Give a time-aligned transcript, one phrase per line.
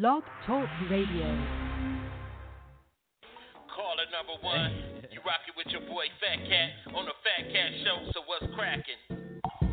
[0.00, 1.28] Blog Talk Radio.
[3.68, 4.72] Caller number one,
[5.12, 8.10] you rockin' with your boy Fat Cat on the Fat Cat Show.
[8.14, 9.21] So what's crackin'?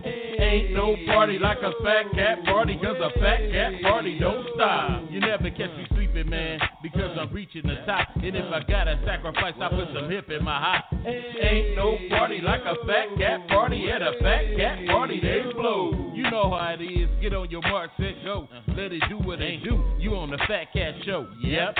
[0.06, 5.04] Ain't no party like a fat cat party, cause a fat cat party don't stop.
[5.10, 8.08] You never catch me sleeping, man, because I'm reaching the top.
[8.16, 10.86] And if I gotta sacrifice, I put some hip in my hop.
[11.06, 16.14] Ain't no party like a fat cat party, at a fat cat party they blow.
[16.16, 18.48] You know how it is, get on your mark, set, go.
[18.70, 19.84] Let it do what it do.
[20.00, 21.76] You on the Fat Cat Show, yep.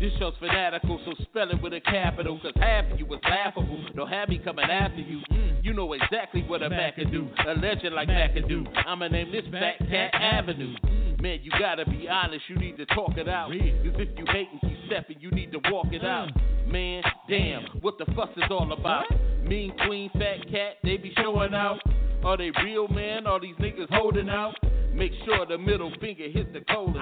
[0.00, 2.36] This show's fanatical, so spell it with a capital.
[2.42, 3.84] Cause half of you was laughable.
[3.94, 5.20] Don't have me coming after you.
[5.30, 7.28] Mm, you know exactly what a Mac can do.
[7.46, 8.66] A legend like Mac can do.
[8.86, 10.74] I'ma name this Fat Cat Avenue.
[11.20, 13.50] Man, you gotta be honest, you need to talk it out.
[13.50, 16.30] Cause if you hate and keep stepping, you need to walk it out.
[16.66, 19.04] Man, damn, what the fuss is all about?
[19.44, 21.78] Mean Queen, Fat Cat, they be showing out.
[22.24, 23.28] Are they real, man?
[23.28, 24.54] Are these niggas holding out?
[24.92, 26.96] Make sure the middle finger hit the colon.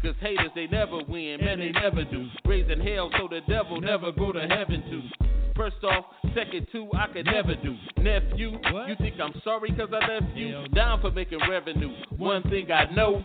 [0.00, 2.26] Cause haters, they never win, man, they never do.
[2.46, 5.26] Raising hell so the devil never go to heaven too.
[5.54, 7.76] First off, second two, I could never do.
[7.98, 8.52] Nephew,
[8.88, 10.66] you think I'm sorry cause I left you?
[10.74, 11.90] Down for making revenue.
[12.16, 13.24] One thing I know,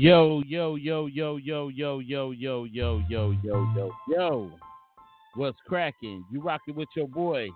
[0.00, 4.50] Yo, yo, yo, yo, yo, yo, yo, yo, yo, yo, yo, yo, yo.
[5.34, 6.24] What's cracking?
[6.32, 7.48] You rocking with your boy,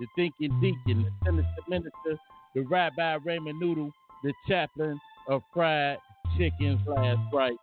[0.00, 2.20] the thinking deacon, the sinister minister,
[2.56, 3.92] the rabbi Raymond Noodle,
[4.24, 4.98] the chaplain
[5.28, 5.98] of fried
[6.36, 7.56] chickens last right.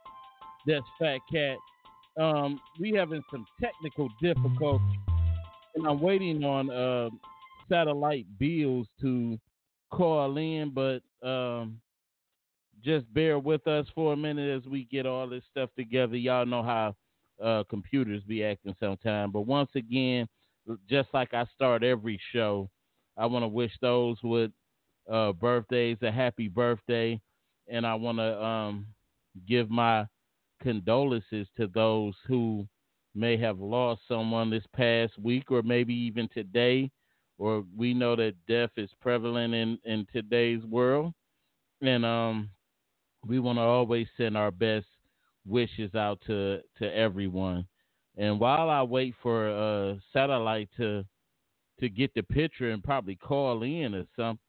[0.65, 1.57] That's Fat Cat.
[2.17, 4.99] Um, we having some technical difficulties,
[5.75, 7.09] and I'm waiting on uh,
[7.67, 9.37] satellite bills to
[9.91, 11.81] call in, but um,
[12.83, 16.15] just bear with us for a minute as we get all this stuff together.
[16.15, 16.95] Y'all know how
[17.43, 19.31] uh, computers be acting sometimes.
[19.33, 20.27] But once again,
[20.89, 22.69] just like I start every show,
[23.17, 24.51] I want to wish those with
[25.11, 27.19] uh, birthdays a happy birthday,
[27.67, 28.87] and I want to um,
[29.47, 30.05] give my
[30.61, 32.67] condolences to those who
[33.15, 36.91] may have lost someone this past week or maybe even today.
[37.37, 41.13] Or we know that death is prevalent in, in today's world.
[41.81, 42.51] And um,
[43.27, 44.85] we want to always send our best
[45.45, 47.67] wishes out to to everyone.
[48.17, 51.03] And while I wait for uh, satellite to
[51.79, 54.39] to get the picture and probably call in or some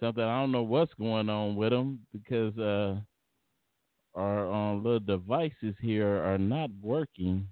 [0.00, 2.96] something, I don't know what's going on with them because uh,
[4.14, 7.46] our um, little devices here are not working,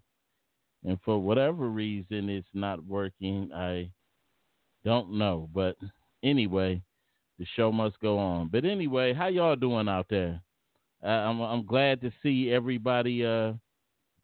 [0.84, 3.50] and for whatever reason it's not working.
[3.54, 3.90] I
[4.84, 5.76] don't know, but
[6.22, 6.82] anyway,
[7.38, 8.48] the show must go on.
[8.48, 10.40] But anyway, how y'all doing out there?
[11.04, 13.54] Uh, I'm I'm glad to see everybody uh,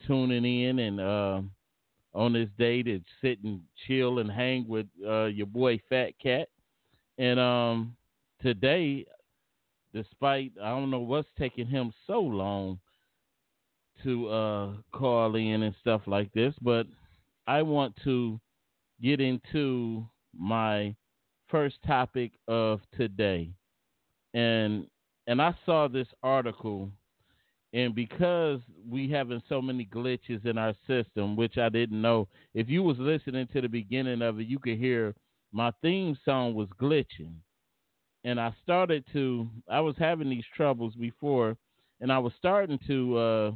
[0.06, 1.40] tuning in and uh,
[2.14, 6.48] on this day to sit and chill and hang with uh, your boy Fat Cat.
[7.18, 7.96] And um,
[8.40, 9.06] today,
[9.92, 12.78] despite I don't know what's taking him so long
[14.04, 16.86] to uh, call in and stuff like this, but
[17.48, 18.38] I want to
[19.02, 20.06] get into
[20.38, 20.94] my
[21.48, 23.50] first topic of today,
[24.34, 24.86] and
[25.28, 26.90] and I saw this article,
[27.74, 32.70] and because we having so many glitches in our system, which I didn't know, if
[32.70, 35.14] you was listening to the beginning of it, you could hear
[35.52, 37.34] my theme song was glitching,
[38.24, 41.58] and I started to, I was having these troubles before,
[42.00, 43.50] and I was starting to uh,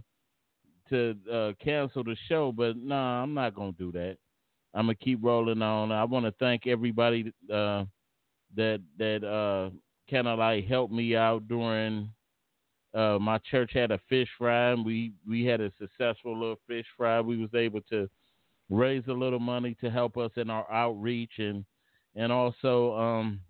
[0.91, 4.19] to uh, cancel the show, but no, nah, I'm not gonna do that.
[4.75, 5.91] I'm gonna keep rolling on.
[5.91, 7.85] I want to thank everybody uh,
[8.57, 9.71] that that uh,
[10.11, 12.11] kind of like helped me out during
[12.95, 14.71] uh, my church had a fish fry.
[14.71, 17.21] And we we had a successful little fish fry.
[17.21, 18.09] We was able to
[18.71, 21.65] raise a little money to help us in our outreach and
[22.15, 23.41] and also um,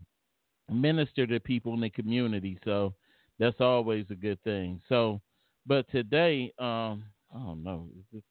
[0.70, 2.58] minister to people in the community.
[2.64, 2.94] So
[3.38, 4.80] that's always a good thing.
[4.88, 5.20] So
[5.66, 7.88] but today um i don't know.
[7.98, 8.22] Is this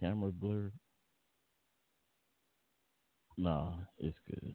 [0.00, 0.72] camera blurred?
[3.38, 4.54] No it's good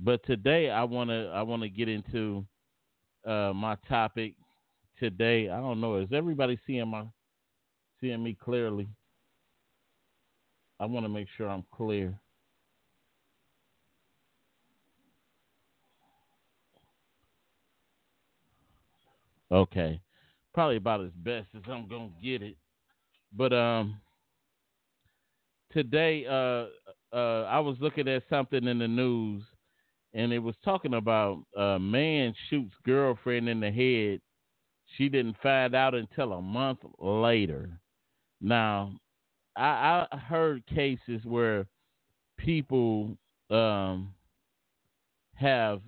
[0.00, 2.46] but today I wanna I wanna get into
[3.26, 4.34] uh, my topic
[4.98, 5.48] today.
[5.50, 5.96] I don't know.
[5.96, 7.04] Is everybody seeing my
[8.00, 8.88] seeing me clearly?
[10.80, 12.18] I want to make sure I'm clear.
[19.52, 20.00] Okay.
[20.54, 22.56] Probably about as best as I'm gonna get it.
[23.32, 24.00] But um
[25.72, 26.66] today uh
[27.14, 29.42] uh I was looking at something in the news
[30.14, 34.20] and it was talking about a man shoots girlfriend in the head.
[34.96, 37.80] She didn't find out until a month later.
[38.40, 38.92] Now,
[39.56, 41.66] I, I heard cases where
[42.36, 43.16] people
[43.50, 44.14] um,
[45.34, 45.80] have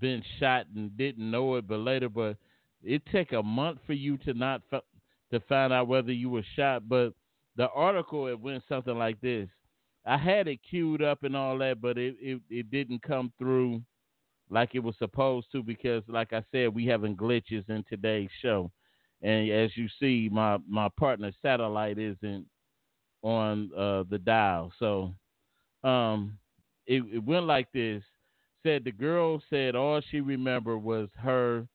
[0.00, 2.36] been shot and didn't know it, but later, but
[2.82, 6.88] it take a month for you to not to find out whether you were shot.
[6.88, 7.12] But
[7.56, 9.48] the article it went something like this:
[10.04, 13.82] I had it queued up and all that, but it, it, it didn't come through
[14.50, 18.70] like it was supposed to because, like I said, we having glitches in today's show,
[19.22, 22.46] and as you see, my my partner satellite isn't
[23.22, 25.14] on uh, the dial, so
[25.84, 26.38] um,
[26.86, 28.02] it, it went like this.
[28.64, 31.66] Said the girl said all she remembered was her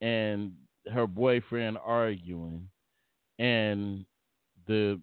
[0.00, 0.52] and
[0.92, 2.68] her boyfriend arguing,
[3.38, 4.04] and
[4.66, 5.00] the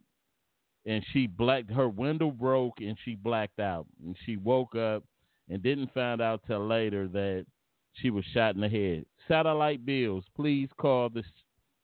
[0.85, 5.03] and she blacked her window broke and she blacked out and she woke up
[5.49, 7.45] and didn't find out till later that
[7.93, 9.05] she was shot in the head.
[9.27, 11.25] Satellite bills, please call this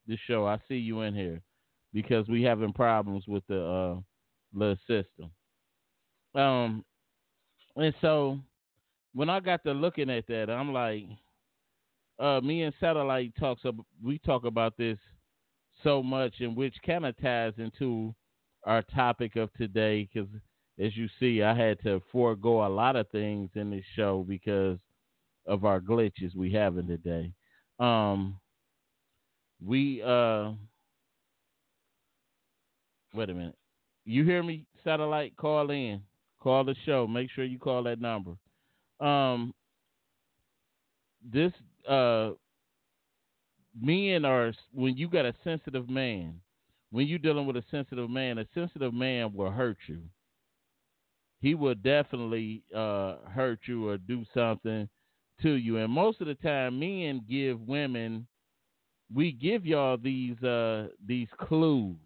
[0.07, 0.45] the show.
[0.45, 1.41] I see you in here
[1.93, 3.99] because we having problems with the uh
[4.53, 5.31] the system.
[6.35, 6.83] Um
[7.75, 8.39] and so
[9.13, 11.03] when I got to looking at that, I'm like,
[12.19, 13.61] uh, me and Satellite talks.
[14.03, 14.97] We talk about this
[15.83, 18.13] so much, and which kind of ties into
[18.63, 20.29] our topic of today because
[20.79, 24.79] as you see, I had to forego a lot of things in this show because
[25.45, 27.31] of our glitches we having today.
[27.79, 28.39] Um,
[29.63, 30.51] we uh,
[33.13, 33.55] wait a minute.
[34.05, 34.65] You hear me?
[34.83, 36.01] Satellite, call in,
[36.39, 37.05] call the show.
[37.05, 38.31] Make sure you call that number.
[38.99, 39.53] Um,
[41.23, 41.51] this
[41.87, 42.31] uh,
[43.79, 46.35] men are when you got a sensitive man
[46.91, 50.01] when you're dealing with a sensitive man, a sensitive man will hurt you.
[51.39, 54.87] He will definitely uh, hurt you or do something
[55.41, 55.77] to you.
[55.77, 58.27] And most of the time, men give women,
[59.13, 61.97] we give y'all these uh, these clues.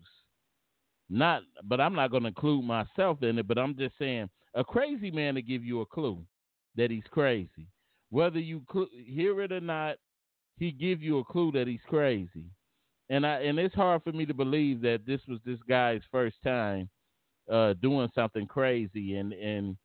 [1.10, 3.48] Not, but I'm not going to include myself in it.
[3.48, 6.24] But I'm just saying, a crazy man to give you a clue
[6.76, 7.68] that he's crazy.
[8.10, 9.98] Whether you cl- hear it or not,
[10.58, 12.46] he give you a clue that he's crazy
[13.10, 16.38] and I and it's hard for me to believe that this was this guy's first
[16.44, 16.90] time
[17.52, 19.78] uh, doing something crazy and and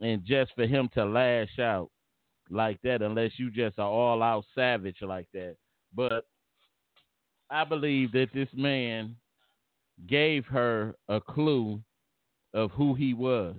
[0.00, 1.90] and just for him to lash out
[2.50, 5.56] like that unless you just are all out savage like that.
[5.94, 6.26] But
[7.50, 9.16] I believe that this man
[10.06, 11.80] gave her a clue
[12.54, 13.56] of who he was.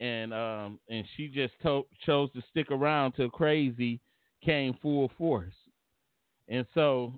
[0.00, 4.00] And um and she just to- chose to stick around till crazy
[4.42, 5.54] came full force.
[6.48, 7.12] And so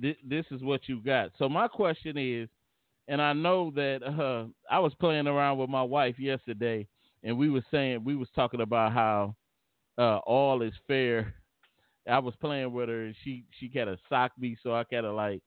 [0.00, 1.30] this is what you got.
[1.38, 2.48] So my question is,
[3.08, 6.86] and I know that uh, I was playing around with my wife yesterday,
[7.22, 9.34] and we were saying we was talking about how
[9.98, 11.34] uh, all is fair.
[12.08, 15.06] I was playing with her, and she she kind of socked me, so I kind
[15.06, 15.42] of like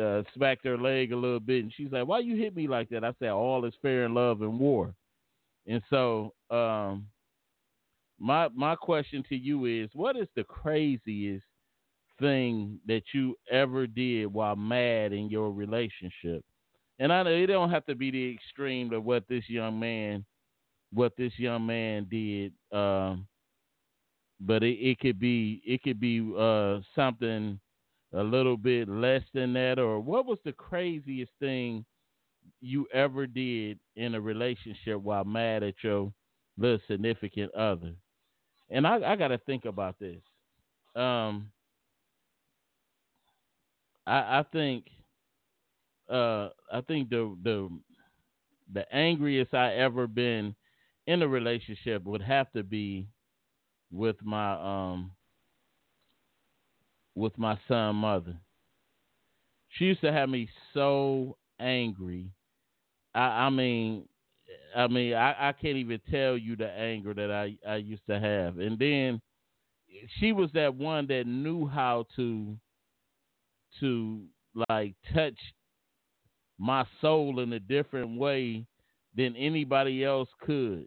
[0.00, 2.88] uh, smacked her leg a little bit, and she's like, "Why you hit me like
[2.90, 4.94] that?" I said, "All is fair in love and war."
[5.66, 7.06] And so, um,
[8.18, 11.45] my my question to you is, what is the craziest
[12.18, 16.44] thing that you ever did while mad in your relationship.
[16.98, 20.24] And I know it don't have to be the extreme of what this young man,
[20.92, 22.52] what this young man did.
[22.72, 23.26] Um,
[24.40, 27.58] but it, it could be it could be uh, something
[28.14, 29.78] a little bit less than that.
[29.78, 31.84] Or what was the craziest thing
[32.60, 36.12] you ever did in a relationship while mad at your
[36.56, 37.92] little significant other?
[38.70, 40.20] And I, I got to think about this.
[40.94, 41.50] Um,
[44.06, 44.86] I, I think
[46.08, 47.68] uh, I think the the
[48.72, 50.54] the angriest I ever been
[51.06, 53.08] in a relationship would have to be
[53.90, 54.54] with my
[54.92, 55.12] um
[57.16, 58.40] with my son mother.
[59.68, 62.32] She used to have me so angry.
[63.14, 64.08] I, I mean
[64.76, 68.18] I mean I, I can't even tell you the anger that I, I used to
[68.20, 68.58] have.
[68.58, 69.20] And then
[70.18, 72.58] she was that one that knew how to
[73.80, 74.22] to
[74.68, 75.38] like touch
[76.58, 78.66] my soul in a different way
[79.14, 80.86] than anybody else could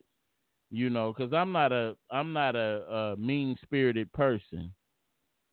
[0.72, 4.74] you know because i'm not a i'm not a, a mean spirited person.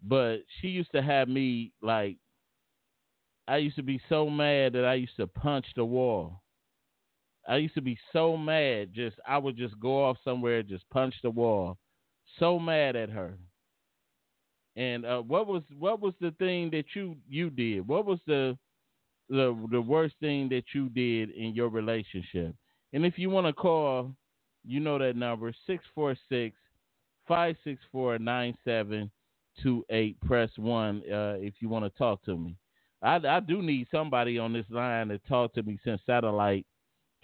[0.02, 2.18] But she used to have me like
[3.48, 6.42] i used to be so mad that i used to punch the wall.
[7.48, 11.14] I used to be so mad just i would just go off somewhere just punch
[11.22, 11.78] the wall.
[12.38, 13.38] So mad at her
[14.76, 17.86] And uh, what was what was the thing that you you did?
[17.88, 18.58] What was the
[19.28, 22.54] the the worst thing that you did in your relationship?
[22.92, 24.12] And if you want to call,
[24.64, 26.56] you know that number 646
[27.26, 30.20] 564 9728.
[30.20, 32.56] Press 1 uh, if you want to talk to me.
[33.02, 36.66] I, I do need somebody on this line to talk to me since satellite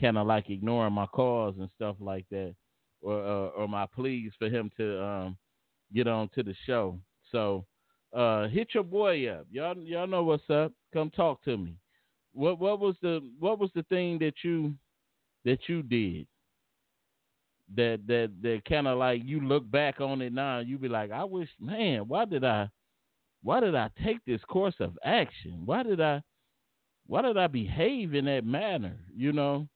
[0.01, 2.55] kind of like ignoring my calls and stuff like that,
[3.01, 5.37] or uh, or my pleas for him to um,
[5.95, 6.99] get on to the show.
[7.33, 7.65] So
[8.13, 9.47] uh, hit your boy up.
[9.51, 10.73] Y'all y'all know what's up.
[10.93, 11.75] Come talk to me.
[12.33, 14.75] What what was the what was the thing that you
[15.45, 16.27] that you did
[17.75, 21.11] that that that kind of like you look back on it now you be like
[21.11, 22.69] I wish man why did I
[23.43, 26.23] why did I take this course of action why did I
[27.07, 29.69] why did I behave in that manner you know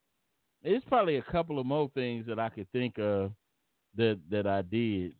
[0.62, 3.32] it's probably a couple of more things that I could think of
[3.96, 5.14] that that I did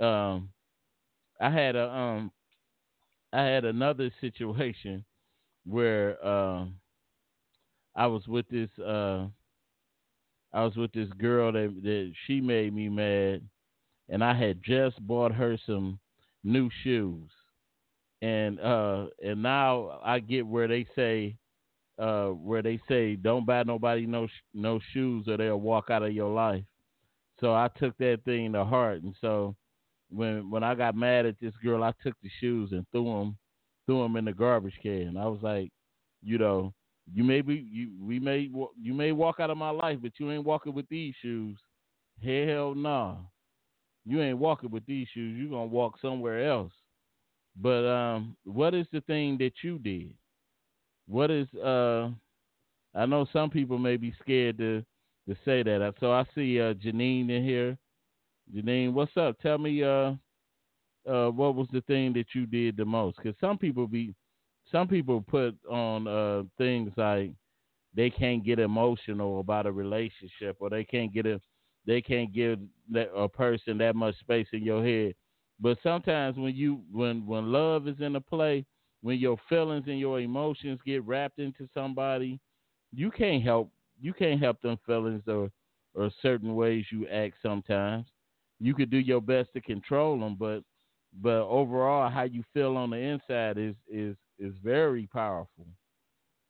[0.00, 0.48] um
[1.40, 2.32] I had a um
[3.32, 5.04] I had another situation
[5.64, 6.66] where uh,
[7.96, 9.28] I was with this uh,
[10.52, 13.48] I was with this girl that that she made me mad,
[14.08, 16.00] and I had just bought her some
[16.44, 17.30] new shoes,
[18.22, 21.36] and uh, and now I get where they say
[21.98, 26.12] uh, where they say don't buy nobody no no shoes or they'll walk out of
[26.12, 26.64] your life.
[27.40, 29.56] So I took that thing to heart, and so
[30.10, 33.36] when when I got mad at this girl, I took the shoes and threw them
[33.86, 35.16] threw them in the garbage can.
[35.16, 35.70] I was like,
[36.22, 36.72] you know,
[37.12, 40.30] you may be you we may you may walk out of my life, but you
[40.30, 41.58] ain't walking with these shoes.
[42.22, 43.16] Hell no, nah.
[44.04, 45.38] you ain't walking with these shoes.
[45.38, 46.72] You gonna walk somewhere else.
[47.60, 50.14] But um, what is the thing that you did?
[51.06, 52.10] What is uh?
[52.94, 54.84] I know some people may be scared to
[55.28, 55.94] to say that.
[56.00, 57.76] So I see uh, Janine in here.
[58.54, 59.38] Janine, what's up?
[59.40, 60.12] Tell me uh,
[61.08, 63.16] uh, what was the thing that you did the most?
[63.18, 64.14] Because some people be
[64.70, 67.32] some people put on uh, things like
[67.94, 71.40] they can't get emotional about a relationship or they can't get a
[71.86, 72.58] they can't give
[72.90, 75.14] that, a person that much space in your head.
[75.60, 78.64] But sometimes when you when when love is in the play,
[79.02, 82.40] when your feelings and your emotions get wrapped into somebody,
[82.92, 85.50] you can't help you can't help them feelings or
[85.94, 88.06] or certain ways you act sometimes.
[88.60, 90.62] You could do your best to control them, but
[91.22, 95.66] but overall how you feel on the inside is is is very powerful.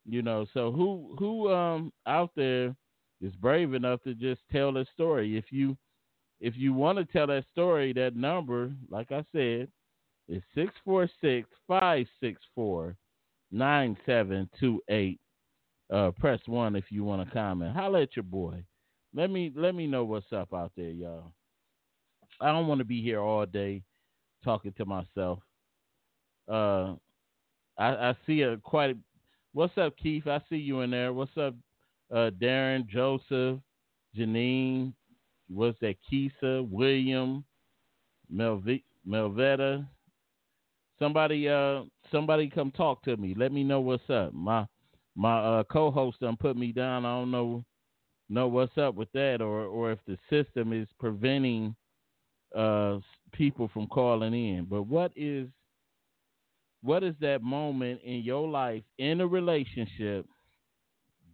[0.04, 2.75] You know, so who who um out there
[3.20, 5.36] is brave enough to just tell that story?
[5.36, 5.76] If you
[6.40, 9.68] if you want to tell that story, that number, like I said,
[10.28, 12.96] is 646 564
[13.52, 15.20] 9728.
[15.88, 17.75] Uh, press one if you want to comment.
[17.75, 18.64] Holla at your boy.
[19.14, 21.32] Let me let me know what's up out there, y'all.
[22.40, 23.83] I don't want to be here all day
[24.45, 25.40] talking to myself.
[26.49, 26.95] Uh,
[27.78, 28.97] I, I see a quite.
[29.52, 30.26] What's up, Keith?
[30.26, 31.12] I see you in there.
[31.12, 31.55] What's up,
[32.12, 33.59] uh, Darren, Joseph,
[34.16, 34.93] Janine?
[35.49, 35.97] What's that?
[36.11, 37.45] Keisa, William,
[38.33, 39.87] Melv- Melvetta.
[40.99, 43.35] Somebody, uh, somebody, come talk to me.
[43.37, 44.33] Let me know what's up.
[44.33, 44.66] My
[45.14, 47.05] my uh, co-host done put me down.
[47.07, 47.64] I don't know
[48.28, 51.75] know what's up with that, or or if the system is preventing
[52.56, 52.98] uh,
[53.32, 54.66] people from calling in.
[54.68, 55.48] But what is
[56.82, 60.26] what is that moment in your life in a relationship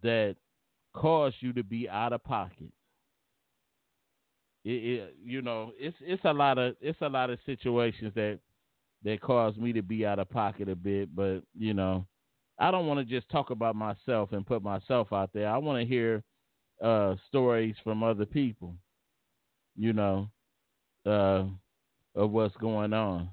[0.01, 0.35] that
[0.93, 2.71] caused you to be out of pocket?
[4.65, 8.39] It, it, you know, it's it's a lot of it's a lot of situations that
[9.03, 12.05] that caused me to be out of pocket a bit, but you know,
[12.57, 15.49] I don't want to just talk about myself and put myself out there.
[15.49, 16.23] I want to hear
[16.81, 18.75] uh, stories from other people.
[19.75, 20.29] You know,
[21.05, 21.45] uh,
[22.15, 23.29] of what's going on,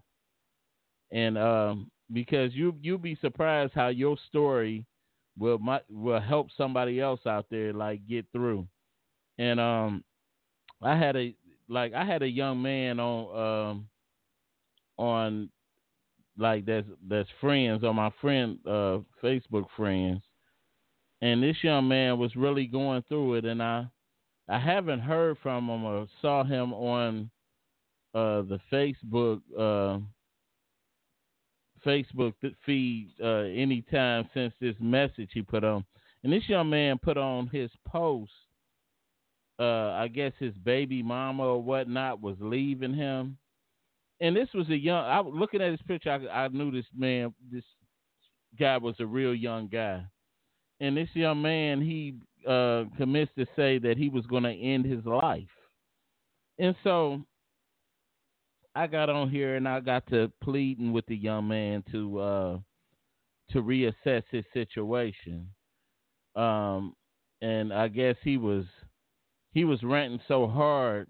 [1.11, 4.85] and um, because you you'll be surprised how your story
[5.39, 8.67] will might, will help somebody else out there like get through.
[9.39, 10.05] And um
[10.83, 11.35] I had a
[11.69, 13.89] like I had a young man on um
[14.97, 15.51] on
[16.39, 20.23] like that's that's friends on my friend uh Facebook friends.
[21.23, 23.87] And this young man was really going through it and I
[24.49, 27.31] I haven't heard from him or saw him on
[28.15, 29.99] uh the Facebook uh
[31.85, 35.85] Facebook feed uh, anytime since this message he put on.
[36.23, 38.33] And this young man put on his post,
[39.59, 43.39] uh, I guess his baby mama or whatnot was leaving him.
[44.21, 47.35] And this was a young, I looking at his picture, I, I knew this man,
[47.51, 47.65] this
[48.59, 50.05] guy was a real young guy.
[50.81, 52.15] And this young man, he
[52.47, 55.43] uh, commits to say that he was going to end his life.
[56.59, 57.23] And so
[58.75, 62.59] I got on here and I got to pleading with the young man to uh
[63.51, 65.49] to reassess his situation.
[66.37, 66.95] Um
[67.43, 68.65] and I guess he was
[69.53, 71.09] he was ranting so hard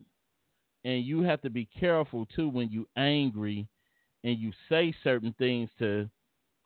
[0.84, 3.68] and you have to be careful too when you angry
[4.24, 6.08] and you say certain things to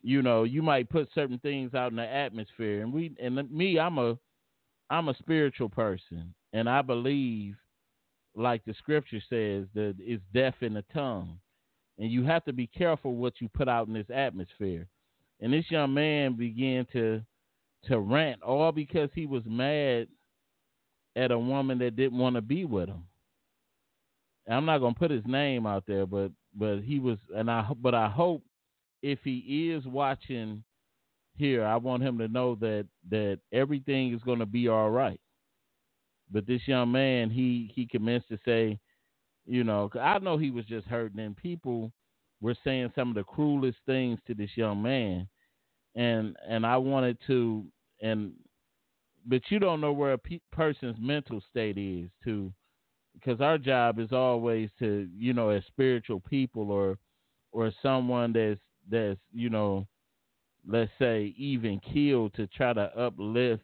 [0.02, 3.78] you know you might put certain things out in the atmosphere and we and me
[3.78, 4.16] i'm a
[4.90, 7.56] i'm a spiritual person and i believe
[8.36, 11.38] like the scripture says that it's death in the tongue.
[11.98, 14.88] And you have to be careful what you put out in this atmosphere.
[15.40, 17.22] And this young man began to
[17.86, 20.08] to rant all because he was mad
[21.16, 23.04] at a woman that didn't want to be with him.
[24.48, 27.94] I'm not gonna put his name out there, but but he was, and I but
[27.94, 28.42] I hope
[29.02, 30.64] if he is watching
[31.36, 35.20] here, I want him to know that that everything is gonna be all right.
[36.30, 38.78] But this young man, he he commenced to say,
[39.46, 41.92] you know, I know he was just hurting, and people
[42.40, 45.28] were saying some of the cruelest things to this young man,
[45.94, 47.64] and and I wanted to,
[48.00, 48.32] and
[49.26, 52.52] but you don't know where a pe- person's mental state is to
[53.14, 56.98] because our job is always to you know as spiritual people or
[57.52, 59.86] or someone that's that's you know
[60.66, 63.62] let's say even killed to try to uplift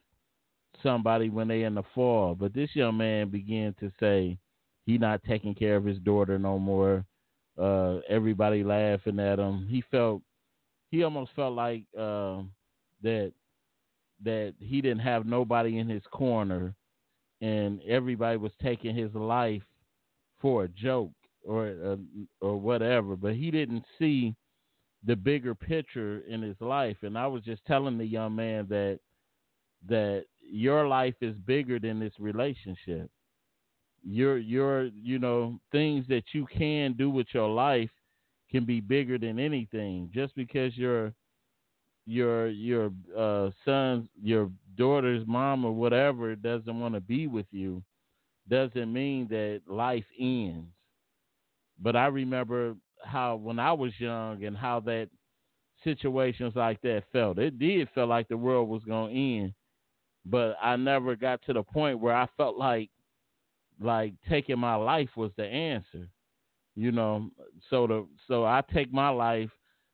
[0.82, 2.34] somebody when they in the fall.
[2.34, 4.38] But this young man began to say
[4.86, 7.04] he not taking care of his daughter no more.
[7.58, 9.66] Uh everybody laughing at him.
[9.68, 10.22] He felt
[10.90, 12.42] he almost felt like uh,
[13.02, 13.32] that
[14.22, 16.74] that he didn't have nobody in his corner
[17.40, 19.62] and everybody was taking his life
[20.40, 21.12] for a joke
[21.44, 21.96] or uh,
[22.40, 24.34] or whatever, but he didn't see
[25.06, 26.98] the bigger picture in his life.
[27.02, 29.00] And I was just telling the young man that
[29.88, 33.10] that your life is bigger than this relationship.
[34.02, 37.90] Your your you know things that you can do with your life
[38.50, 40.10] can be bigger than anything.
[40.12, 41.12] Just because you're
[42.06, 47.82] your your uh, son's your daughter's mom or whatever doesn't want to be with you
[48.48, 50.66] doesn't mean that life ends.
[51.78, 55.08] But I remember how when I was young and how that
[55.84, 57.38] situations like that felt.
[57.38, 59.54] It did feel like the world was going to end,
[60.30, 62.90] but I never got to the point where I felt like
[63.80, 66.08] like taking my life was the answer.
[66.76, 67.30] You know,
[67.68, 69.50] so the so I take my life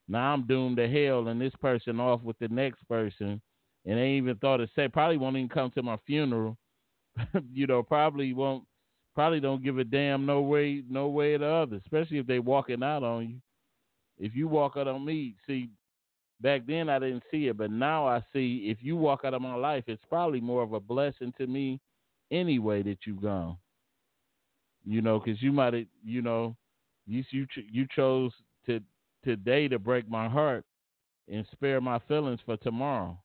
[0.08, 3.40] now I'm doomed to hell, and this person off with the next person,
[3.84, 6.56] and they even thought to say probably won't even come to my funeral.
[7.52, 8.64] you know, probably won't,
[9.14, 11.76] probably don't give a damn no way, no way or the other.
[11.76, 13.36] Especially if they walking out on you.
[14.18, 15.70] If you walk out on me, see,
[16.40, 18.66] back then I didn't see it, but now I see.
[18.70, 21.80] If you walk out of my life, it's probably more of a blessing to me,
[22.30, 23.56] anyway that you've gone.
[24.84, 26.56] You know, because you might have, you know,
[27.06, 28.32] you you you chose
[28.66, 28.80] to
[29.24, 30.64] today to break my heart
[31.28, 33.18] and spare my feelings for tomorrow.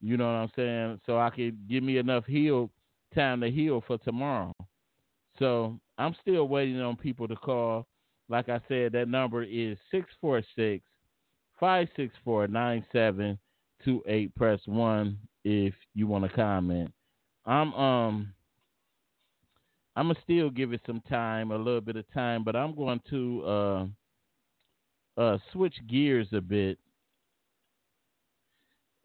[0.00, 1.00] You know what I'm saying?
[1.06, 2.70] So I could give me enough heal
[3.14, 4.52] time to heal for tomorrow.
[5.38, 7.86] So I'm still waiting on people to call.
[8.28, 10.84] Like I said, that number is 646
[11.60, 14.34] 564 9728.
[14.34, 16.92] Press 1 if you want to comment.
[17.46, 18.32] I'm um
[19.96, 23.00] I'm gonna still give it some time, a little bit of time, but I'm going
[23.10, 23.86] to uh
[25.16, 26.78] uh, switch gears a bit,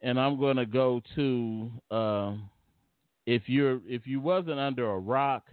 [0.01, 2.33] and I'm to go to uh,
[3.25, 5.43] if you're if you wasn't under a rock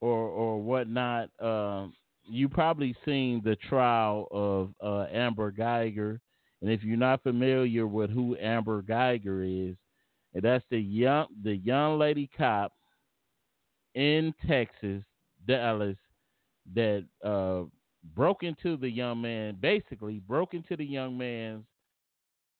[0.00, 1.86] or or whatnot, uh,
[2.26, 6.18] you probably seen the trial of uh, Amber Guyger,
[6.60, 9.76] and if you're not familiar with who Amber Guyger is,
[10.42, 12.72] that's the young the young lady cop
[13.94, 15.02] in Texas,
[15.46, 15.96] Dallas,
[16.74, 17.62] that uh,
[18.14, 21.64] broke into the young man, basically broke into the young man's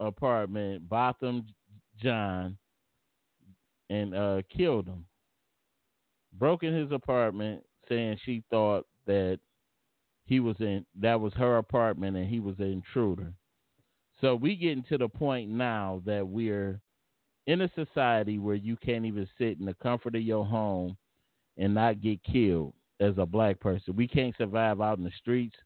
[0.01, 1.47] apartment, Botham
[2.01, 2.57] Jean,
[3.91, 5.05] and uh, killed him.
[6.39, 9.39] Broke in his apartment, saying she thought that
[10.27, 13.33] he was in that was her apartment and he was an intruder.
[14.21, 16.81] So we getting to the point now that we're
[17.47, 20.97] in a society where you can't even sit in the comfort of your home
[21.59, 23.97] and not get killed as a black person.
[23.97, 25.57] We can't survive out in the streets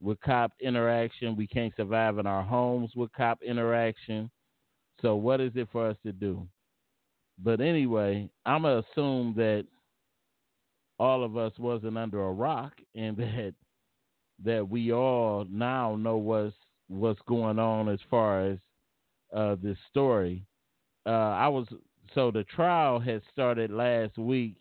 [0.00, 1.36] with cop interaction.
[1.36, 4.30] We can't survive in our homes with cop interaction.
[5.00, 6.46] So what is it for us to do?
[7.38, 9.66] But anyway, I'm gonna assume that
[10.98, 13.54] all of us wasn't under a rock and that
[14.44, 16.54] that we all now know what's
[16.88, 18.58] what's going on as far as
[19.34, 20.44] uh, this story.
[21.04, 21.66] Uh, I was
[22.14, 24.56] so the trial had started last week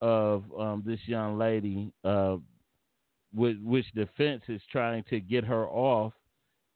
[0.00, 2.36] of um, this young lady uh,
[3.32, 6.12] which defense is trying to get her off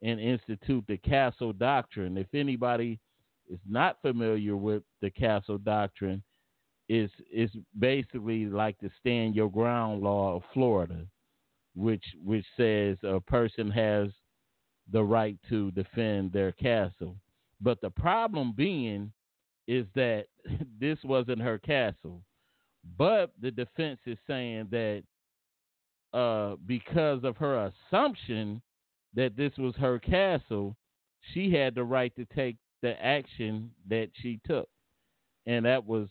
[0.02, 2.16] and institute the castle doctrine.
[2.16, 3.00] If anybody
[3.50, 6.22] is not familiar with the castle doctrine,
[6.88, 11.06] is is basically like the stand your ground law of Florida,
[11.74, 14.08] which which says a person has
[14.90, 17.16] the right to defend their castle.
[17.60, 19.12] But the problem being
[19.66, 20.26] is that
[20.80, 22.22] this wasn't her castle.
[22.98, 25.02] But the defense is saying that
[26.12, 28.60] uh, because of her assumption
[29.14, 30.76] that this was her castle,
[31.32, 34.68] she had the right to take the action that she took.
[35.46, 36.08] And that was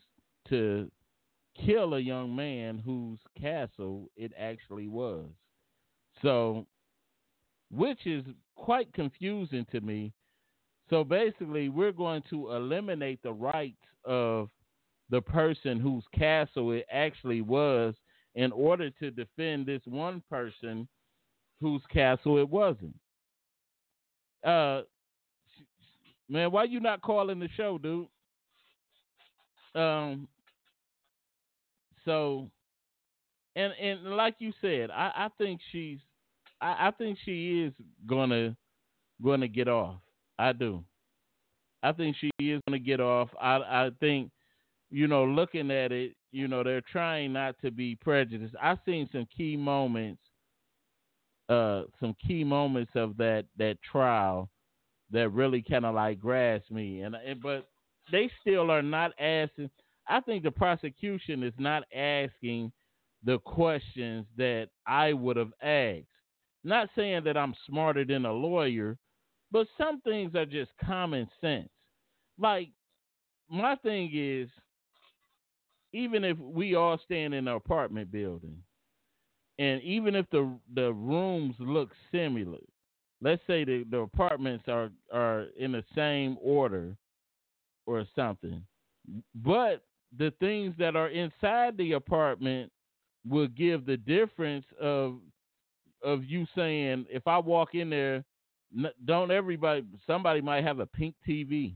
[0.49, 0.91] to
[1.65, 5.27] kill a young man whose castle it actually was.
[6.23, 6.65] So,
[7.69, 8.23] which is
[8.55, 10.11] quite confusing to me.
[10.89, 14.49] So basically, we're going to eliminate the rights of
[15.09, 17.93] the person whose castle it actually was
[18.35, 20.87] in order to defend this one person
[21.61, 22.95] whose castle it wasn't.
[24.43, 24.81] Uh,
[26.29, 28.07] man, why you not calling the show, dude?
[29.75, 30.27] Um,
[32.05, 32.49] so,
[33.55, 35.99] and and like you said, I, I think she's,
[36.63, 37.73] I, I think she is
[38.07, 38.55] gonna
[39.23, 39.97] gonna get off.
[40.39, 40.83] I do.
[41.83, 43.29] I think she is gonna get off.
[43.39, 44.31] I I think,
[44.89, 48.55] you know, looking at it, you know, they're trying not to be prejudiced.
[48.61, 50.21] I've seen some key moments,
[51.49, 54.49] uh, some key moments of that that trial
[55.11, 57.67] that really kind of like grasped me, and, and but
[58.11, 59.69] they still are not asking.
[60.07, 62.71] I think the prosecution is not asking
[63.23, 66.07] the questions that I would have asked.
[66.63, 68.97] Not saying that I'm smarter than a lawyer,
[69.51, 71.69] but some things are just common sense.
[72.39, 72.69] Like,
[73.49, 74.49] my thing is,
[75.91, 78.57] even if we all stand in an apartment building,
[79.59, 82.57] and even if the the rooms look similar,
[83.21, 86.95] let's say the, the apartments are are in the same order
[87.85, 88.63] or something,
[89.35, 89.83] but
[90.17, 92.71] the things that are inside the apartment
[93.27, 95.19] will give the difference of
[96.03, 98.23] of you saying if I walk in there,
[99.05, 101.75] don't everybody somebody might have a pink TV,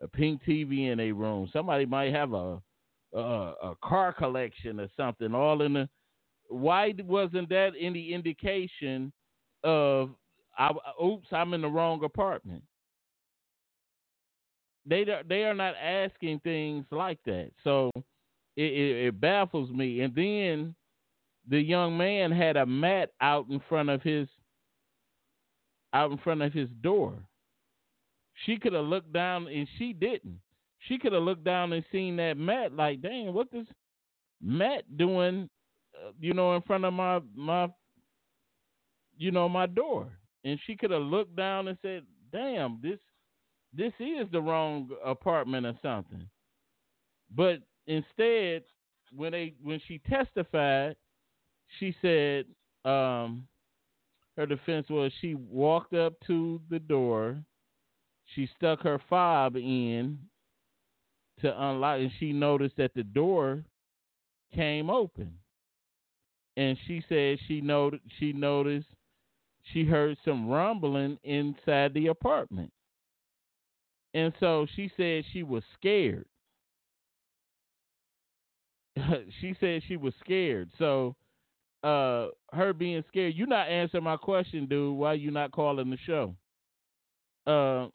[0.00, 1.48] a pink TV in a room.
[1.52, 2.60] Somebody might have a
[3.12, 5.88] a, a car collection or something all in the.
[6.48, 9.12] Why wasn't that any indication
[9.62, 10.10] of
[10.58, 10.70] I,
[11.02, 12.64] oops, I'm in the wrong apartment?
[14.86, 17.50] they they are not asking things like that.
[17.64, 17.90] So
[18.56, 20.00] it, it, it baffles me.
[20.00, 20.74] And then
[21.50, 24.28] the young man had a mat out in front of his
[25.92, 27.14] out in front of his door.
[28.46, 30.38] She could have looked down and she didn't.
[30.86, 33.66] She could have looked down and seen that mat like, dang, what this
[34.40, 35.50] mat doing?
[35.94, 37.68] Uh, you know, in front of my my
[39.18, 40.08] you know my door.
[40.44, 42.98] And she could have looked down and said, damn, this
[43.74, 46.28] this is the wrong apartment or something.
[47.34, 47.58] But
[47.88, 48.62] instead,
[49.14, 50.94] when they when she testified,
[51.78, 52.44] she said
[52.84, 53.46] um,
[54.36, 57.42] her defense was she walked up to the door,
[58.34, 60.18] she stuck her fob in
[61.40, 63.64] to unlock, and she noticed that the door
[64.54, 65.32] came open.
[66.56, 68.88] And she said she noted she noticed
[69.72, 72.72] she heard some rumbling inside the apartment.
[74.14, 76.26] And so she said she was scared.
[79.40, 80.70] she said she was scared.
[80.78, 81.14] So
[81.82, 84.96] uh her being scared, you not answering my question, dude.
[84.96, 86.34] Why you not calling the show?
[87.46, 87.88] Uh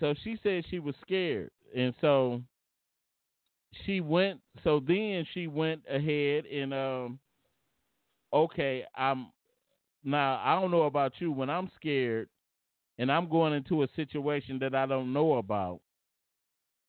[0.00, 1.50] so she said she was scared.
[1.76, 2.42] And so
[3.84, 7.18] she went so then she went ahead and um
[8.32, 9.28] okay, I'm
[10.04, 12.28] now I don't know about you when I'm scared
[12.98, 15.80] and I'm going into a situation that I don't know about,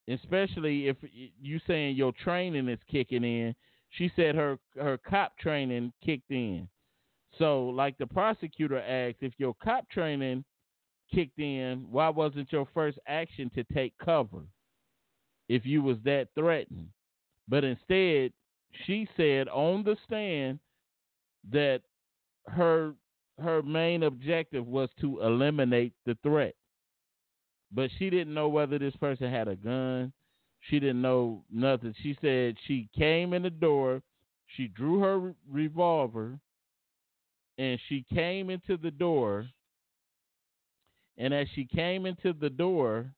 [0.07, 0.97] especially if
[1.41, 3.55] you saying your training is kicking in.
[3.97, 6.67] She said her her cop training kicked in.
[7.37, 10.45] So, like the prosecutor asked, if your cop training
[11.13, 14.43] kicked in, why wasn't your first action to take cover
[15.49, 16.89] if you was that threatened?
[17.47, 18.31] But instead,
[18.85, 20.59] she said on the stand
[21.51, 21.81] that
[22.47, 22.93] her
[23.39, 26.55] her main objective was to eliminate the threat.
[27.71, 30.13] But she didn't know whether this person had a gun.
[30.69, 31.93] She didn't know nothing.
[32.01, 34.01] She said she came in the door,
[34.55, 36.39] she drew her revolver,
[37.57, 39.47] and she came into the door.
[41.17, 43.11] And as she came into the door,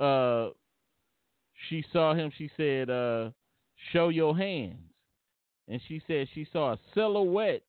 [0.00, 0.48] uh,
[1.68, 2.32] she saw him.
[2.36, 3.30] She said, uh,
[3.92, 4.94] "Show your hands."
[5.68, 7.62] and she said she saw a silhouette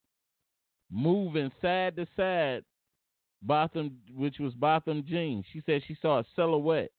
[0.90, 2.64] moving side to side,
[3.42, 5.44] Botham, which was Botham Jean.
[5.52, 6.90] She said she saw a silhouette,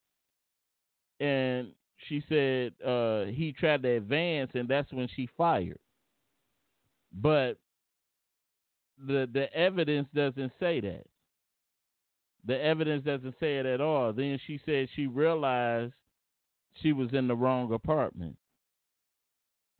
[1.19, 1.71] and
[2.07, 5.79] she said uh, he tried to advance, and that's when she fired.
[7.13, 7.57] But
[9.05, 11.05] the the evidence doesn't say that.
[12.45, 14.13] The evidence doesn't say it at all.
[14.13, 15.93] Then she said she realized
[16.81, 18.37] she was in the wrong apartment.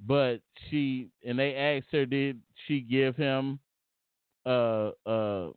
[0.06, 3.60] But she and they asked her, did she give him
[4.45, 5.49] uh uh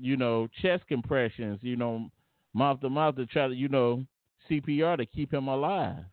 [0.00, 2.08] you know, chest compressions, you know,
[2.54, 4.04] mouth to mouth to try to, you know,
[4.50, 6.04] CPR to keep him alive.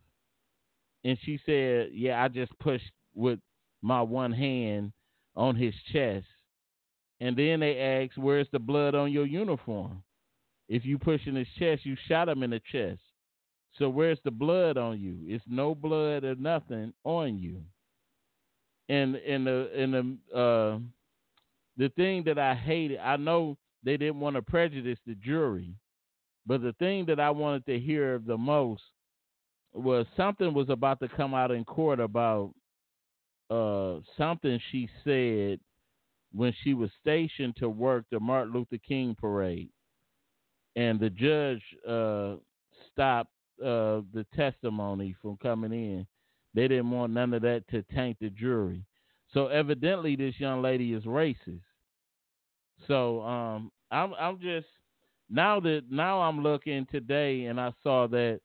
[1.03, 3.39] And she said, Yeah, I just pushed with
[3.81, 4.91] my one hand
[5.35, 6.25] on his chest.
[7.19, 10.03] And then they asked, Where's the blood on your uniform?
[10.67, 13.01] If you push in his chest, you shot him in the chest.
[13.77, 15.17] So where's the blood on you?
[15.25, 17.61] It's no blood or nothing on you.
[18.87, 20.79] And in the in the uh,
[21.77, 25.73] the thing that I hated, I know they didn't want to prejudice the jury,
[26.45, 28.83] but the thing that I wanted to hear the most
[29.73, 32.53] was something was about to come out in court about
[33.49, 35.59] uh, something she said
[36.31, 39.69] when she was stationed to work the Martin Luther King parade,
[40.75, 42.35] and the judge uh,
[42.91, 43.31] stopped
[43.61, 46.07] uh, the testimony from coming in.
[46.53, 48.83] They didn't want none of that to taint the jury.
[49.33, 51.61] So evidently, this young lady is racist.
[52.87, 54.67] So um, I'm I'm just
[55.29, 58.39] now that now I'm looking today, and I saw that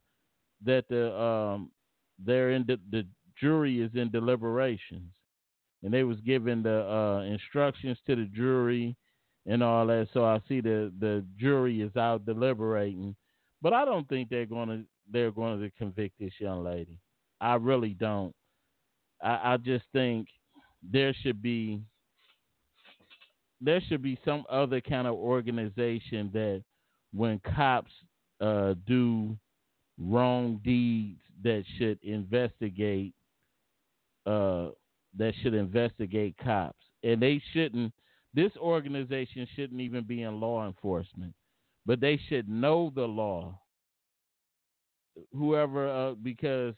[0.64, 1.70] that the um,
[2.24, 3.06] they're in the, the
[3.38, 5.10] jury is in deliberations,
[5.82, 8.96] and they was giving the uh, instructions to the jury
[9.46, 10.08] and all that.
[10.12, 13.16] So I see the the jury is out deliberating,
[13.62, 16.98] but I don't think they're to they're going to convict this young lady.
[17.40, 18.34] I really don't.
[19.22, 20.28] I, I just think
[20.82, 21.80] there should be
[23.60, 26.62] there should be some other kind of organization that
[27.12, 27.90] when cops
[28.40, 29.36] uh, do
[29.98, 33.14] wrong deeds that should investigate
[34.26, 34.68] uh,
[35.16, 36.78] that should investigate cops.
[37.02, 37.92] And they shouldn't
[38.34, 41.34] this organization shouldn't even be in law enforcement
[41.86, 43.58] but they should know the law.
[45.36, 46.74] Whoever uh, because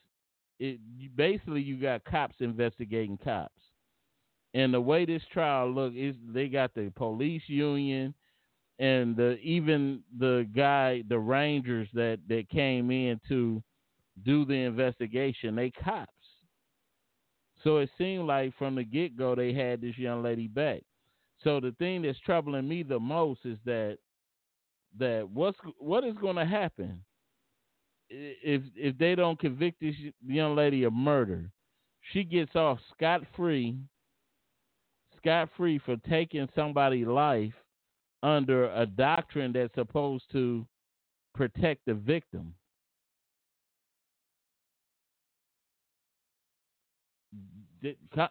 [0.59, 0.81] it
[1.17, 3.61] basically you got cops investigating cops.
[4.55, 8.15] And the way this trial look is they got the police union
[8.83, 13.63] and the even the guy the rangers that that came in to
[14.25, 16.11] do the investigation they cops.
[17.63, 20.83] So it seemed like from the get-go they had this young lady back.
[21.45, 23.99] So the thing that's troubling me the most is that
[24.99, 27.05] that what's what is going to happen
[28.11, 29.95] if if they don't convict this
[30.27, 31.53] young lady of murder?
[32.13, 33.77] She gets off scot free
[35.19, 37.55] scot free for taking somebody's life
[38.23, 40.67] under a doctrine that's supposed to
[41.35, 42.55] protect the victim.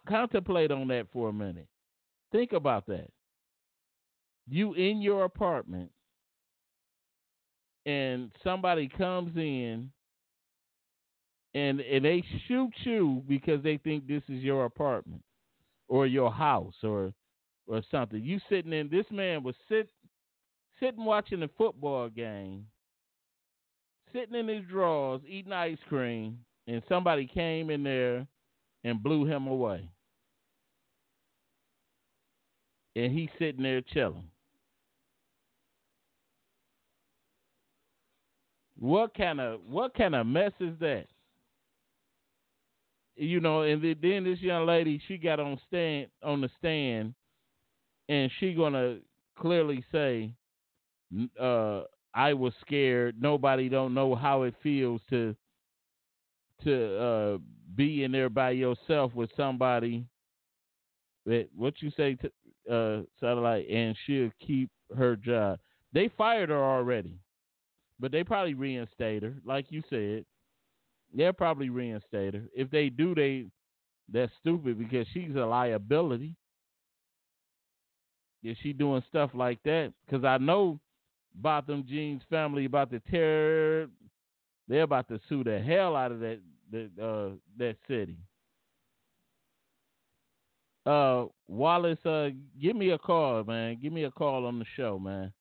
[0.07, 1.67] contemplate on that for a minute.
[2.31, 3.09] Think about that.
[4.47, 5.91] You in your apartment
[7.85, 9.91] and somebody comes in
[11.53, 15.23] and and they shoot you because they think this is your apartment
[15.87, 17.13] or your house or
[17.67, 18.23] or something.
[18.23, 19.89] You sitting in this man was sit
[20.79, 22.65] sitting watching a football game,
[24.13, 28.25] sitting in his drawers, eating ice cream, and somebody came in there
[28.83, 29.89] and blew him away.
[32.95, 34.27] And he's sitting there chilling.
[38.77, 41.05] What kind of what kind of mess is that?
[43.21, 47.13] you know, and then this young lady, she got on stand on the stand,
[48.09, 48.97] and she gonna
[49.37, 50.33] clearly say,
[51.39, 51.83] uh,
[52.13, 53.21] "I was scared.
[53.21, 55.35] Nobody don't know how it feels to
[56.63, 57.37] to uh,
[57.75, 60.05] be in there by yourself with somebody
[61.25, 62.31] that what you say to
[62.73, 65.59] uh, satellite, and she'll keep her job.
[65.93, 67.19] They fired her already,
[67.99, 70.25] but they probably reinstate her, like you said.
[71.13, 72.43] They'll probably reinstate her.
[72.55, 73.47] If they do, they
[74.11, 76.35] that's stupid because she's a liability.
[78.43, 79.93] Is she doing stuff like that?
[80.05, 80.79] Because I know
[81.35, 83.87] Botham Jean's family about to tear.
[84.67, 86.39] They're about to sue the hell out of that
[86.71, 88.17] that uh, that city.
[90.85, 93.77] Uh, Wallace, uh, give me a call, man.
[93.79, 95.31] Give me a call on the show, man.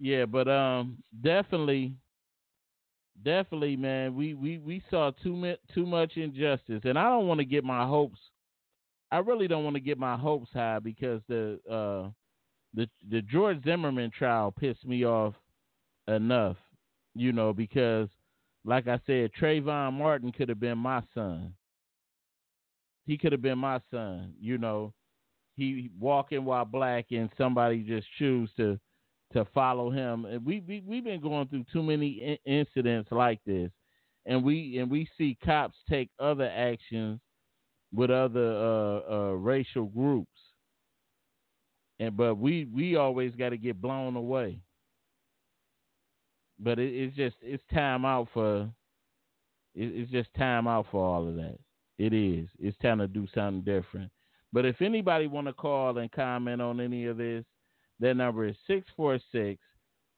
[0.00, 1.94] Yeah, but um, definitely
[3.22, 7.38] definitely, man, we we we saw too much too much injustice, and I don't want
[7.38, 8.18] to get my hopes.
[9.10, 12.10] I really don't want to get my hopes high because the uh,
[12.74, 15.34] the the George Zimmerman trial pissed me off
[16.08, 16.56] enough,
[17.14, 18.08] you know, because
[18.64, 21.54] like I said, Trayvon Martin could have been my son.
[23.06, 24.92] He could have been my son, you know.
[25.54, 28.78] He walking while black and somebody just choose to
[29.32, 30.24] to follow him.
[30.24, 33.70] And we, we we've been going through too many in- incidents like this,
[34.24, 37.20] and we and we see cops take other actions
[37.92, 40.31] with other uh, uh, racial groups,
[42.02, 44.58] and but we we always got to get blown away.
[46.58, 48.70] But it, it's just it's time out for it,
[49.74, 51.58] it's just time out for all of that.
[51.98, 52.48] It is.
[52.58, 54.10] It's time to do something different.
[54.52, 57.44] But if anybody want to call and comment on any of this,
[58.00, 59.62] their number is 646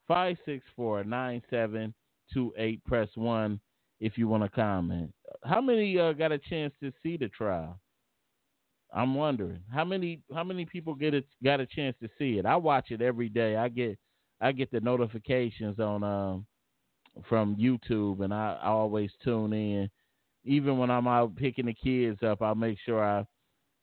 [0.09, 2.85] 564 9728.
[2.85, 3.61] Press 1
[4.01, 5.13] if you want to comment.
[5.45, 7.79] How many uh, got a chance to see the trial?
[8.95, 12.47] I'm wondering how many how many people get it got a chance to see it.
[12.47, 13.57] I watch it every day.
[13.57, 13.99] I get
[14.41, 16.47] I get the notifications on um
[17.29, 19.91] from YouTube, and I, I always tune in.
[20.45, 23.25] Even when I'm out picking the kids up, I'll make sure I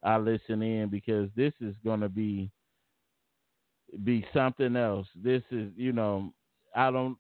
[0.04, 2.52] I listen in because this is going to be
[4.04, 5.08] be something else.
[5.16, 6.34] This is, you know,
[6.76, 7.18] I don't,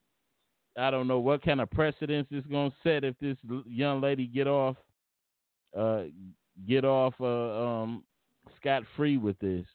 [0.77, 4.47] I don't know what kind of precedence it's gonna set if this young lady get
[4.47, 4.77] off,
[5.77, 6.03] uh,
[6.67, 7.25] get off, uh,
[7.81, 8.03] um,
[8.59, 9.65] scot free with this.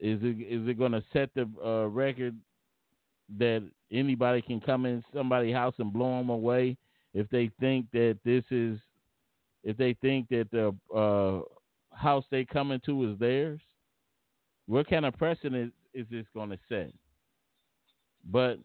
[0.00, 2.36] Is it is it gonna set the uh, record
[3.38, 6.76] that anybody can come in somebody's house and blow them away
[7.14, 8.78] if they think that this is,
[9.62, 11.42] if they think that the uh,
[11.96, 13.60] house they come into is theirs?
[14.66, 16.92] What kind of precedent is this going to set?
[18.24, 18.58] But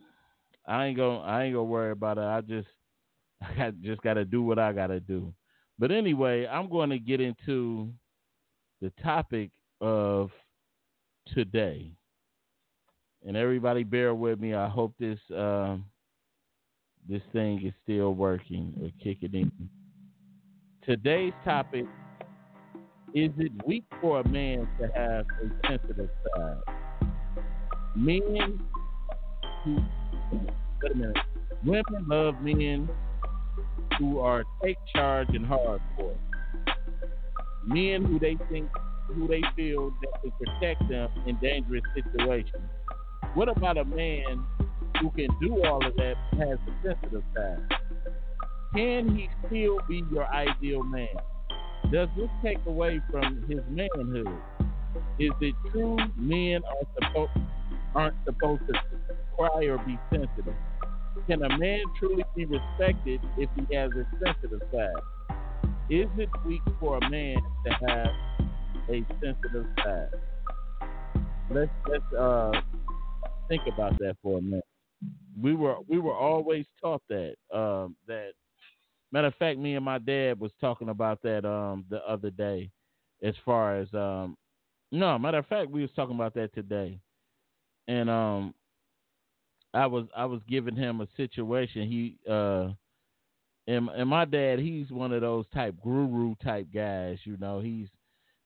[0.68, 2.22] I ain't gonna I ain't gonna worry about it.
[2.22, 2.68] I just
[3.42, 5.34] I just got to do what I got to do.
[5.80, 7.90] But anyway, I'm going to get into
[8.82, 10.32] the topic of
[11.34, 11.92] today.
[13.26, 14.54] And everybody bear with me.
[14.54, 15.86] I hope this um,
[17.08, 19.70] this thing is still working or kicking in.
[20.84, 21.86] Today's topic
[23.14, 26.58] is it weak for a man to have a sensitive side?
[27.96, 28.62] Men
[29.64, 29.78] who,
[30.82, 31.18] wait a minute,
[31.66, 32.90] women love men
[34.00, 36.16] who are take charge and hardcore.
[37.66, 38.70] Men who they think,
[39.08, 42.64] who they feel that can protect them in dangerous situations.
[43.34, 44.46] What about a man
[45.02, 47.60] who can do all of that but has a sensitive side?
[48.76, 51.08] Can he still be your ideal man?
[51.92, 54.28] Does this take away from his manhood?
[55.20, 57.32] Is it true men are supposed
[57.96, 58.74] aren't supposed to
[59.36, 60.54] cry or be sensitive?
[61.28, 64.90] Can a man truly be respected if he has a sensitive side?
[65.90, 68.10] Is it weak for a man to have
[68.90, 70.10] a sensitive side?
[71.50, 72.52] Let's let's uh
[73.48, 74.66] think about that for a minute.
[75.42, 78.32] We were we were always taught that um, that
[79.12, 82.70] Matter of fact, me and my dad was talking about that um the other day,
[83.24, 84.36] as far as um
[84.92, 87.00] no matter of fact we was talking about that today,
[87.88, 88.54] and um
[89.78, 91.88] I was I was giving him a situation.
[91.88, 92.70] He uh
[93.68, 97.60] and and my dad he's one of those type guru type guys you know.
[97.60, 97.88] He's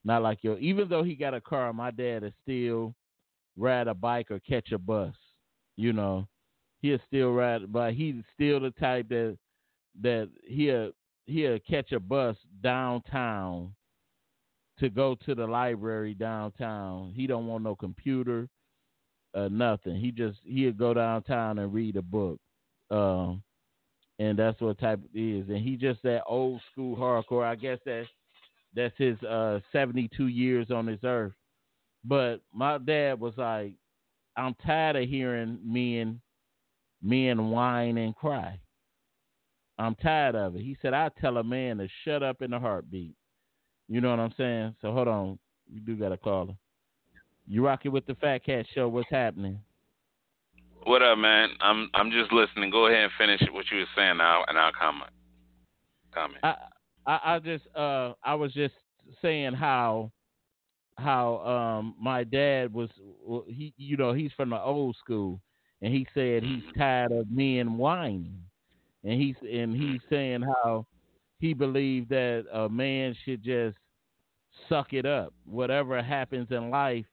[0.04, 2.94] not like your even though he got a car my dad is still
[3.56, 5.14] ride a bike or catch a bus
[5.76, 6.28] you know.
[6.80, 9.38] He'll still ride but he's still the type that
[10.02, 10.90] that he'll
[11.26, 13.74] he'll catch a bus downtown
[14.78, 17.12] to go to the library downtown.
[17.14, 18.48] He don't want no computer,
[19.34, 19.96] nothing.
[19.96, 22.38] He just he'd go downtown and read a book,
[22.90, 23.42] um,
[24.18, 25.48] and that's what type it is.
[25.48, 27.44] And he just that old school hardcore.
[27.44, 28.08] I guess that's
[28.74, 31.32] that's his uh, seventy two years on this earth.
[32.04, 33.74] But my dad was like,
[34.36, 36.20] I'm tired of hearing men
[37.02, 38.58] men whine and cry.
[39.78, 40.62] I'm tired of it.
[40.62, 43.14] He said, I tell a man to shut up in a heartbeat.
[43.88, 44.76] You know what I'm saying?
[44.80, 45.38] So hold on.
[45.72, 46.54] You do got a caller.
[47.52, 48.88] You rocking with the Fat Cat Show.
[48.88, 49.58] What's happening?
[50.84, 51.50] What up, man?
[51.60, 52.70] I'm I'm just listening.
[52.70, 55.10] Go ahead and finish what you were saying now, and I'll comment.
[56.14, 56.38] Comment.
[56.42, 56.54] I,
[57.06, 58.72] I I just uh I was just
[59.20, 60.10] saying how
[60.96, 61.40] how
[61.80, 62.88] um my dad was
[63.46, 65.38] he you know he's from the old school
[65.82, 66.80] and he said he's Mm-hmm.
[66.80, 68.32] tired of men whining
[69.04, 70.86] and he's and he's saying how
[71.38, 73.76] he believed that a man should just
[74.70, 75.34] suck it up.
[75.44, 77.04] Whatever happens in life,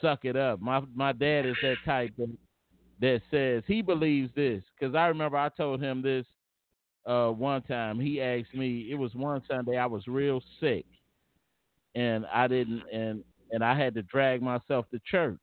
[0.00, 0.60] suck it up.
[0.60, 2.36] My my dad is that type that,
[3.00, 6.26] that says he believes this because I remember I told him this
[7.06, 7.98] uh, one time.
[7.98, 8.88] He asked me.
[8.90, 9.76] It was one Sunday.
[9.76, 10.86] I was real sick,
[11.94, 15.40] and I didn't and and I had to drag myself to church.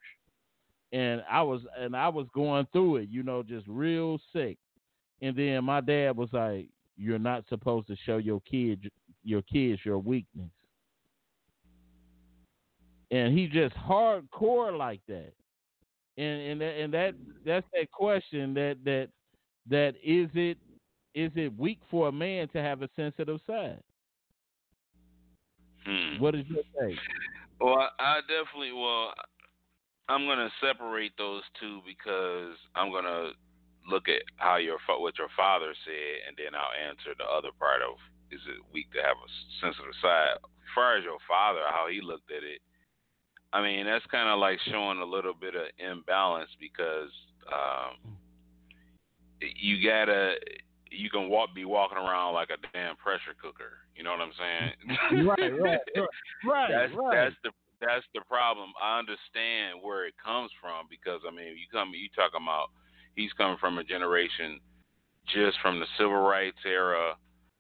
[0.94, 4.58] And I was and I was going through it, you know, just real sick.
[5.22, 8.84] And then my dad was like, "You're not supposed to show your kids
[9.24, 10.50] your kids your weakness."
[13.12, 15.34] And he just hardcore like that.
[16.18, 19.10] And and that, and that that's that question that that
[19.70, 20.58] that is it
[21.14, 23.82] is it weak for a man to have a sensitive side?
[25.86, 26.20] Hmm.
[26.20, 27.00] What is your take?
[27.62, 29.14] Well, I definitely well,
[30.10, 33.32] I'm gonna separate those two because I'm gonna
[33.90, 37.82] look at how your what your father said, and then I'll answer the other part
[37.82, 37.96] of
[38.32, 39.30] is it weak to have a
[39.64, 40.36] sensitive side.
[40.44, 42.60] As far as your father, how he looked at it,
[43.54, 47.12] I mean that's kind of like showing a little bit of imbalance because
[47.48, 48.18] um,
[49.40, 50.36] you gotta
[50.92, 53.84] you can walk be walking around like a damn pressure cooker.
[53.96, 55.26] You know what I'm saying?
[55.28, 56.08] right, right, right,
[56.46, 56.70] right.
[56.70, 57.16] that's right.
[57.16, 58.74] that's the that's the problem.
[58.82, 62.70] I understand where it comes from because I mean, you come you talking about
[63.16, 64.60] he's coming from a generation
[65.28, 67.16] just from the civil rights era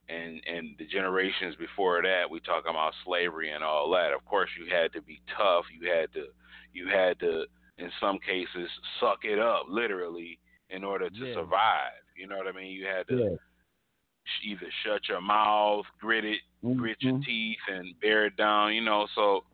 [0.09, 2.29] and and the generations before that.
[2.29, 4.13] We talking about slavery and all that.
[4.13, 5.65] Of course, you had to be tough.
[5.77, 6.27] You had to
[6.73, 7.45] you had to
[7.77, 10.39] in some cases suck it up literally
[10.69, 11.33] in order to Yeah.
[11.33, 11.93] survive.
[12.15, 12.71] You know what I mean?
[12.71, 13.35] You had to yeah.
[14.43, 16.41] either shut your mouth, grit it,
[16.75, 17.25] grit your Mhm.
[17.25, 18.73] teeth, and bear it down.
[18.73, 19.45] You know, so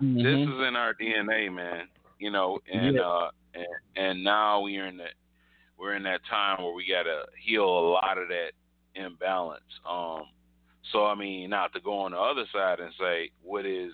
[0.00, 0.54] this Mhm.
[0.60, 1.88] is in our DNA, man.
[2.18, 3.02] You know, and Yeah.
[3.02, 5.14] uh, and, and now we're in that
[5.76, 8.52] we're in that time where we gotta heal a lot of that
[9.04, 9.62] imbalance.
[9.88, 10.22] Um,
[10.92, 13.92] so I mean, not to go on the other side and say what is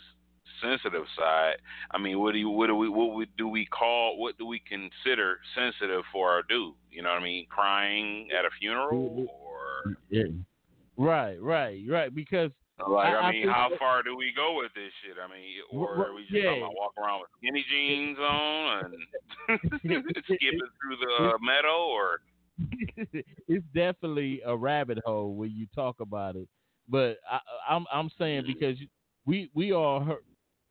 [0.62, 1.56] sensitive side.
[1.90, 4.46] I mean, what do you, what do we what we, do we call what do
[4.46, 6.74] we consider sensitive for our dude?
[6.90, 7.46] You know what I mean?
[7.48, 10.24] Crying at a funeral or Yeah.
[10.96, 12.14] Right, right, right.
[12.14, 15.16] Because Like, I- I, I mean, think how far do we go with this shit?
[15.22, 16.44] I mean, or are we just yeah.
[16.44, 18.92] talking about walking around with skinny jeans on
[19.48, 19.60] and
[20.24, 22.20] skipping through the meadow, or
[22.96, 26.48] it's definitely a rabbit hole when you talk about it.
[26.88, 28.76] But I, I'm I'm saying because
[29.26, 30.22] we we all heard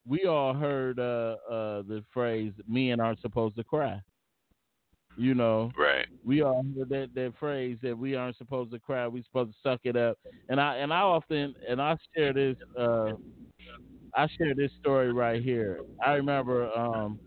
[0.08, 4.02] we all heard uh, uh, the phrase "men aren't supposed to cry."
[5.18, 6.08] You know, right?
[6.26, 9.08] we all heard that that phrase that we aren't supposed to cry.
[9.08, 10.18] We're supposed to suck it up.
[10.50, 13.14] And I and I often and I share this uh,
[14.16, 15.80] I share this story right here.
[16.06, 17.20] I remember um,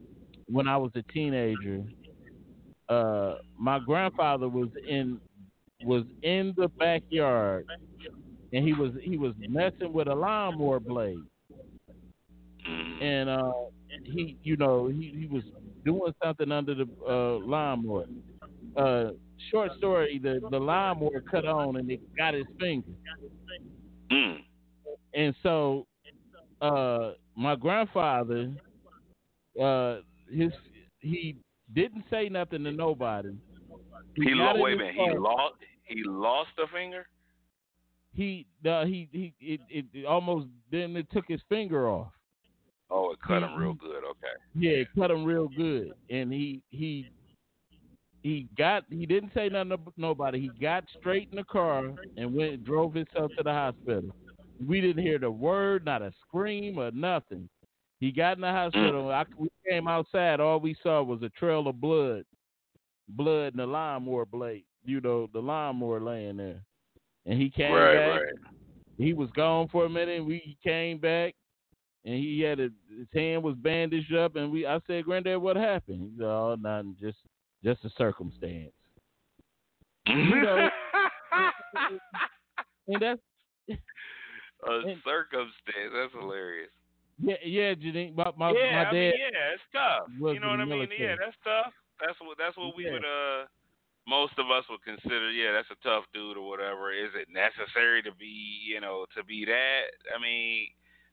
[0.47, 1.83] when I was a teenager,
[2.89, 5.21] uh, my grandfather was in
[5.85, 7.67] was in the backyard
[8.53, 11.19] and he was he was messing with a lawnmower blade
[12.69, 13.03] Mm.
[13.03, 13.53] and uh
[14.05, 15.43] he you know he, he was
[15.85, 18.05] doing something under the uh lawnmower
[18.77, 19.11] uh
[19.51, 22.89] short story the the lawnmower cut on and it got his finger
[24.11, 24.39] Mm.
[25.15, 25.87] and so
[26.61, 28.51] uh my grandfather
[29.61, 29.99] uh
[30.31, 30.51] his
[31.01, 31.37] he
[31.75, 33.31] didn't say nothing to nobody
[34.15, 34.95] He got lo- in wait a minute.
[34.95, 35.55] He lost.
[35.85, 37.07] He lost a finger.
[38.15, 42.13] he uh, he he it, it, it almost then it took his finger off
[42.91, 43.99] Oh, it cut him real good.
[43.99, 44.35] Okay.
[44.55, 47.11] Yeah, it cut him real good, and he he
[48.23, 50.41] he got he didn't say nothing to nobody.
[50.41, 54.11] He got straight in the car and went drove himself to the hospital.
[54.67, 57.49] We didn't hear the word, not a scream or nothing.
[58.01, 59.11] He got in the hospital.
[59.11, 60.39] I, we came outside.
[60.41, 62.25] All we saw was a trail of blood,
[63.09, 64.65] blood and the lawnmower blade.
[64.85, 66.63] You know, the lawnmower laying there.
[67.27, 68.21] And he came right, back.
[68.23, 68.53] right.
[68.97, 70.17] He was gone for a minute.
[70.19, 71.35] And We he came back,
[72.05, 74.37] and he had a, his hand was bandaged up.
[74.37, 77.19] And we, I said, "Granddad, what happened?" He said, "Oh, nothing, just
[77.65, 78.73] just a circumstance."
[80.07, 80.69] You know-
[82.89, 83.21] And that's
[83.69, 83.73] a
[84.89, 85.93] and- circumstance.
[85.95, 86.71] That's hilarious.
[87.21, 88.15] Yeah, yeah, Janine.
[88.17, 88.93] My my, yeah, my I dad.
[88.93, 90.09] mean, yeah, it's tough.
[90.19, 90.69] You know what I mean?
[90.89, 91.03] military.
[91.03, 91.73] Yeah, that's tough.
[92.01, 92.93] That's what that's what we Yeah.
[92.93, 93.47] would uh
[94.07, 95.31] most of us would consider.
[95.31, 96.93] Yeah, that's a tough dude or whatever.
[96.93, 99.83] Is it necessary to be you know to be that?
[100.15, 100.69] I mean,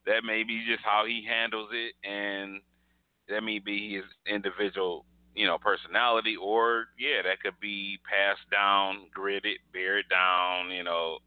[0.05, 2.61] that may be just how he handles it, and
[3.27, 9.07] that may be his individual you know personality, or yeah, that could be passed down,
[9.13, 10.69] gritted, it down.
[10.71, 11.17] You know.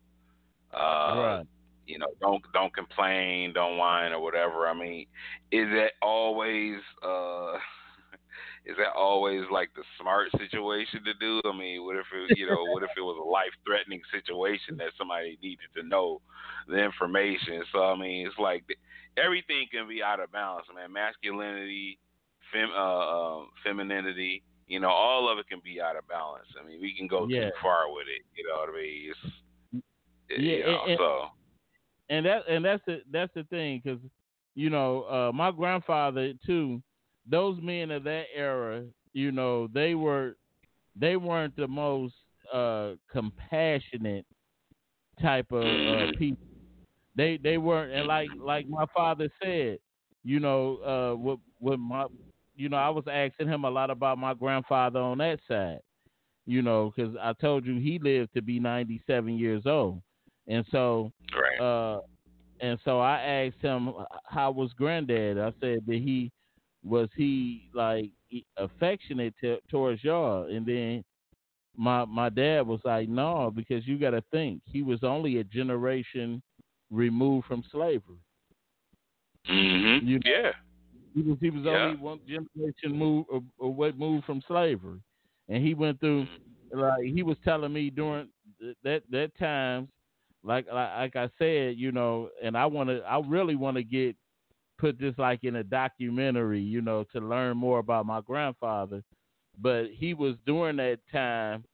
[0.73, 1.47] Uh, right.
[1.89, 4.69] You know, don't don't complain, don't whine or whatever.
[4.69, 5.07] I mean,
[5.51, 7.55] is that always uh
[8.67, 11.41] is that always like the smart situation to do?
[11.49, 14.77] I mean, what if it, you know, what if it was a life threatening situation
[14.77, 16.21] that somebody needed to know
[16.69, 17.63] the information?
[17.73, 18.65] So I mean, it's like
[19.17, 20.93] everything can be out of balance, man.
[20.93, 21.99] Masculinity,
[22.53, 26.47] fem, uh, uh, femininity, you know, all of it can be out of balance.
[26.61, 27.47] I mean, we can go Yeah.
[27.47, 28.23] too far with it.
[28.37, 29.11] You know what I mean?
[29.11, 29.35] It's,
[30.31, 31.31] Yeah, you know, and- and- so.
[32.11, 34.01] And that and that's the that's the thing because
[34.55, 36.83] you know, uh, my grandfather too.
[37.31, 38.83] Those men of that era,
[39.13, 40.37] you know, they were
[40.97, 42.15] they weren't the most
[42.53, 44.27] uh, compassionate
[45.23, 46.45] type of uh, people.
[47.17, 49.79] They they weren't, and like like my father said,
[50.25, 52.07] you know, uh, with with my,
[52.57, 55.81] you know, I was asking him a lot about my grandfather on that side,
[56.47, 60.01] you know, because I told you he lived to be ninety seven years old,
[60.49, 61.61] and so, Right.
[61.61, 62.01] uh,
[62.61, 63.93] and so I asked him
[64.25, 65.39] how was granddad.
[65.39, 66.31] I said that he
[66.85, 68.11] was he like
[68.57, 71.05] affectionate to, towards y'all, and then
[71.77, 75.45] my my dad was like, no, because you got to think he was only a
[75.45, 76.43] generation
[76.91, 78.17] removed from slavery.
[79.49, 80.07] Mhm.
[80.07, 80.53] You- yeah.
[81.15, 81.85] He was he was Yeah.
[81.87, 85.01] only one generation move or, or what moved from slavery,
[85.49, 86.27] and he went through
[86.73, 88.29] like he was telling me during
[88.61, 89.89] th- that that times
[90.45, 93.83] like like, like I said, you know, and I want to I really want to
[93.83, 94.17] get
[94.79, 99.03] put this like in a documentary, you know, to learn more about my grandfather.
[99.61, 101.65] But he was during that time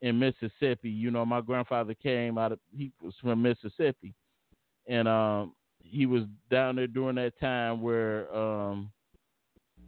[0.00, 0.90] in Mississippi.
[0.90, 4.14] You know, my grandfather came out of he was from Mississippi,
[4.86, 8.90] and um he was down there during that time where um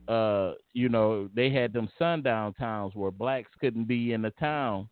[0.09, 4.89] uh you know they had them sundown towns where blacks couldn't be in the town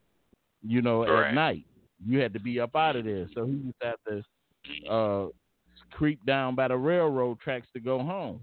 [0.62, 1.66] you know at night
[2.07, 3.29] you had to be up out of there.
[3.35, 4.23] So he just had to
[4.91, 5.29] uh
[5.91, 8.41] creep down by the railroad tracks to go home.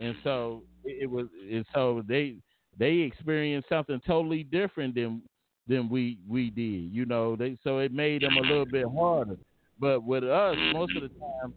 [0.00, 2.36] And so it, was and so they
[2.78, 5.22] they experienced something totally different than
[5.66, 7.36] than we we did you know?
[7.36, 9.36] They so it made them a little bit harder.
[9.78, 11.54] But with us most of the time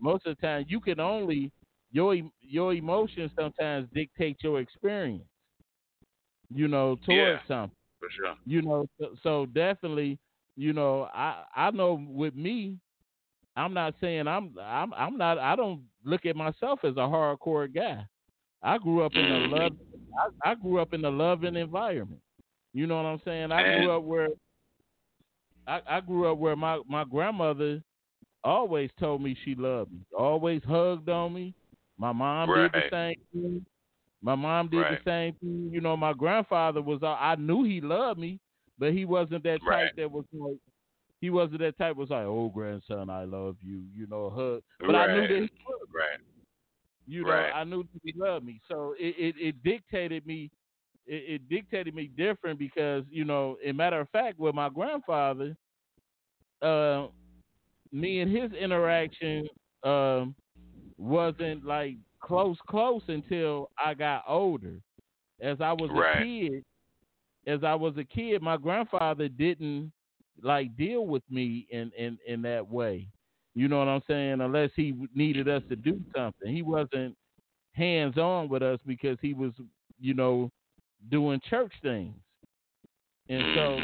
[0.00, 1.50] most of the time you can only
[1.90, 5.24] your your emotions sometimes dictate your experience
[6.54, 7.48] you know towards Yeah.
[7.48, 7.76] something.
[7.98, 8.34] For sure.
[8.46, 10.18] you know so, so definitely
[10.58, 12.76] you know i i know with me
[13.56, 17.72] i'm not saying i'm i'm i'm not i don't look at myself as a hardcore
[17.72, 18.04] guy.
[18.62, 19.50] I grew up in a mm.
[19.52, 19.72] love
[20.44, 22.20] i, I grew up in a loving environment.
[22.74, 23.52] You know what i'm saying?
[23.52, 23.78] I eh.
[23.78, 24.28] grew up where
[25.68, 27.80] i i grew up where my my grandmother
[28.42, 31.54] always told me she loved me always hugged on me.
[31.98, 33.66] My mom did the same thing.
[34.22, 35.04] My mom did Right.
[35.04, 35.70] the same thing.
[35.72, 37.00] You know, my grandfather was.
[37.02, 38.40] I knew he loved me,
[38.78, 39.96] but he wasn't that type Right.
[39.96, 40.56] that was like.
[41.20, 44.62] He wasn't that type was like, "Oh, grandson, I love you." You know, hug.
[44.86, 45.50] But I knew that he loved
[45.92, 45.98] me.
[45.98, 46.20] Right.
[47.08, 47.50] You know, Right.
[47.52, 48.60] I knew that he loved me.
[48.68, 50.50] So it it, it dictated me.
[51.06, 55.56] It, it dictated me different because you know, in matter of fact, with my grandfather,
[56.62, 57.06] uh,
[57.92, 59.48] me and his interaction
[59.84, 60.34] um
[60.98, 64.80] wasn't like close close until I got older.
[65.40, 66.20] As I was Right.
[66.20, 66.64] a kid,
[67.48, 69.90] as I was a kid, my grandfather didn't
[70.42, 73.08] like deal with me in in in that way.
[73.54, 74.40] You know what I'm saying?
[74.40, 77.16] Unless he needed us to do something, he wasn't
[77.72, 79.52] hands on with us because he was,
[79.98, 80.50] you know,
[81.10, 82.14] doing church things.
[83.28, 83.78] And so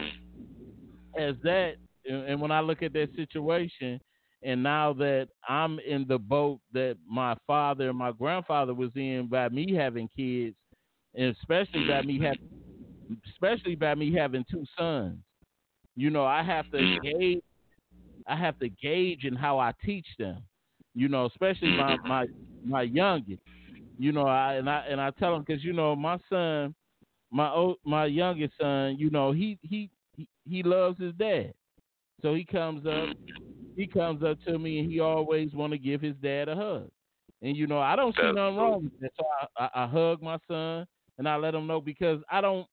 [1.18, 1.74] as that
[2.08, 3.98] and when I look at that situation
[4.42, 9.28] and now that I'm in the boat that my father and my grandfather was in
[9.30, 10.54] by me having kids
[11.14, 12.48] and especially by me having
[13.32, 15.18] especially by me having two sons.
[15.96, 17.02] You know, I have to mm.
[17.02, 17.42] gauge
[18.26, 20.42] I have to gauge in how I teach them.
[20.94, 22.04] You know, especially my mm.
[22.04, 22.26] my
[22.64, 23.42] my youngest.
[23.98, 26.74] You know, I and I and I tell them because you know my son,
[27.30, 28.96] my old, my youngest son.
[28.98, 31.54] You know, he he he, he loves his dad,
[32.22, 33.16] so he comes up
[33.76, 36.88] he comes up to me and he always want to give his dad a hug.
[37.42, 39.10] And you know, I don't see nothing wrong with that.
[39.16, 39.24] So
[39.58, 40.86] I, I, I hug my son
[41.18, 42.66] and I let him know because I don't.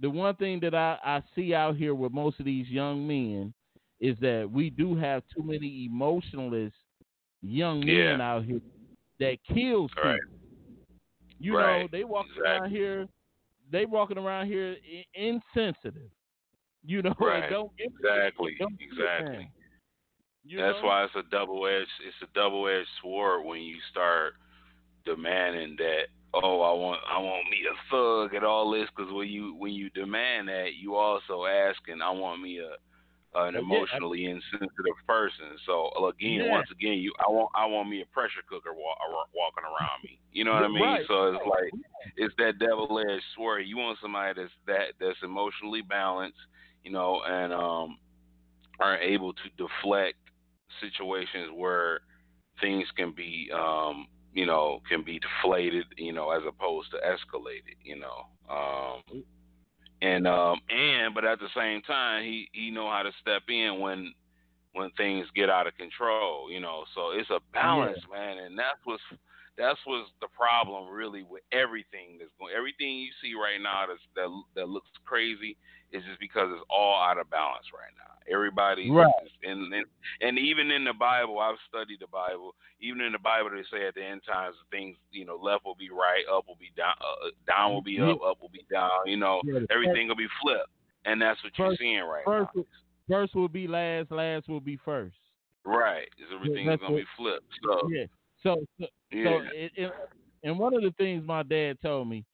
[0.00, 3.54] The one thing that I, I see out here with most of these young men
[4.00, 6.72] is that we do have too many emotionless
[7.42, 8.20] young men Yeah.
[8.20, 8.60] out here
[9.20, 10.10] that kills people.
[10.10, 10.20] Right.
[11.38, 11.90] You know, Right.
[11.90, 13.06] they walking around here,
[13.70, 14.76] they walking around here
[15.14, 16.10] insensitive.
[16.84, 17.48] You know, Right.
[17.48, 18.56] don't give a- Exactly.
[18.58, 19.50] don't Exactly.
[20.46, 20.88] You That's know?
[20.88, 24.34] why it's a double edged it's a double edged sword when you start
[25.06, 26.08] demanding that
[26.42, 29.72] oh I want I want me a thug and all this because when you when
[29.72, 32.76] you demand that you also asking I want me a
[33.34, 35.56] an emotionally insensitive person.
[35.66, 36.48] So again, Yeah.
[36.48, 38.96] once again, you I want I want me a pressure cooker wa-
[39.34, 40.18] walking around me.
[40.32, 40.98] You know what I mean?
[40.98, 41.46] Right, So it's right.
[41.46, 41.72] like
[42.16, 43.58] it's that double edged sword.
[43.66, 46.38] You want somebody that's that that's emotionally balanced,
[46.84, 47.98] you know, and um
[48.80, 50.16] are able to deflect
[50.80, 52.00] situations where
[52.60, 57.76] things can be um you know can be deflated you know as opposed to escalated
[57.82, 59.24] you know um
[60.02, 63.80] and um and but at the same time he he know how to step in
[63.80, 64.12] when
[64.74, 66.50] when things get out of control.
[66.50, 68.18] You know, so it's a balance, yeah.
[68.18, 69.02] man, and that's what's
[69.56, 72.54] that's what's the problem really with everything that's going.
[72.56, 75.56] Everything you see right now that's, that that looks crazy
[75.92, 78.10] is just because it's all out of balance right now.
[78.26, 79.12] Everybody, right.
[79.42, 79.86] and, and
[80.22, 82.54] and even in the Bible, I've studied the Bible.
[82.80, 85.76] Even in the Bible, they say at the end times, things you know, left will
[85.76, 88.64] be right, up will be down, uh, uh down will be up, up will be
[88.70, 88.90] down.
[89.06, 90.72] You know, yeah, everything will be flipped,
[91.04, 92.64] and that's what you you're seeing right first, now.
[93.08, 95.16] First will be last, last will be first.
[95.64, 97.52] Right, everything's yeah, gonna what, be flipped.
[97.62, 98.06] So yeah,
[98.42, 99.24] so so, yeah.
[99.24, 99.92] so it, it,
[100.42, 102.24] and one of the things my dad told me,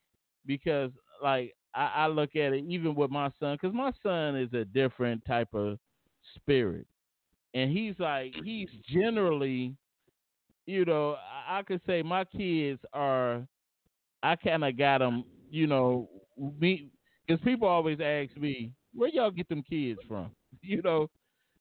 [0.46, 0.90] because
[1.22, 4.64] like I, I look at it even with my son, because my son is a
[4.64, 5.78] different type of
[6.34, 6.86] spirit,
[7.54, 9.74] and he's like he's generally,
[10.66, 11.16] you know,
[11.48, 13.46] I, I could say my kids are,
[14.22, 16.08] I kind of got them, you know,
[16.58, 16.90] me
[17.26, 20.30] because people always ask me where y'all get them kids from,
[20.62, 21.08] you know,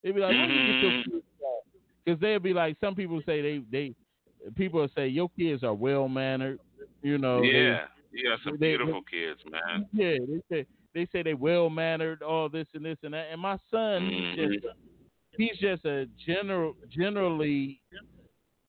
[0.03, 1.11] they be like where you get them mm-hmm.
[1.11, 1.59] kids from,
[2.03, 3.95] because they'll be like some people say they they
[4.56, 6.60] people will say your kids are well mannered,
[7.02, 7.42] you know.
[7.42, 7.86] Yeah.
[8.12, 9.86] They, Yeah, some they, beautiful they, kids, man.
[9.94, 10.66] Yeah, they say
[10.96, 13.28] they say they well mannered, all this and this and that.
[13.32, 14.52] And my son, mm-hmm.
[14.52, 14.76] he's just
[15.38, 17.82] he's just a general generally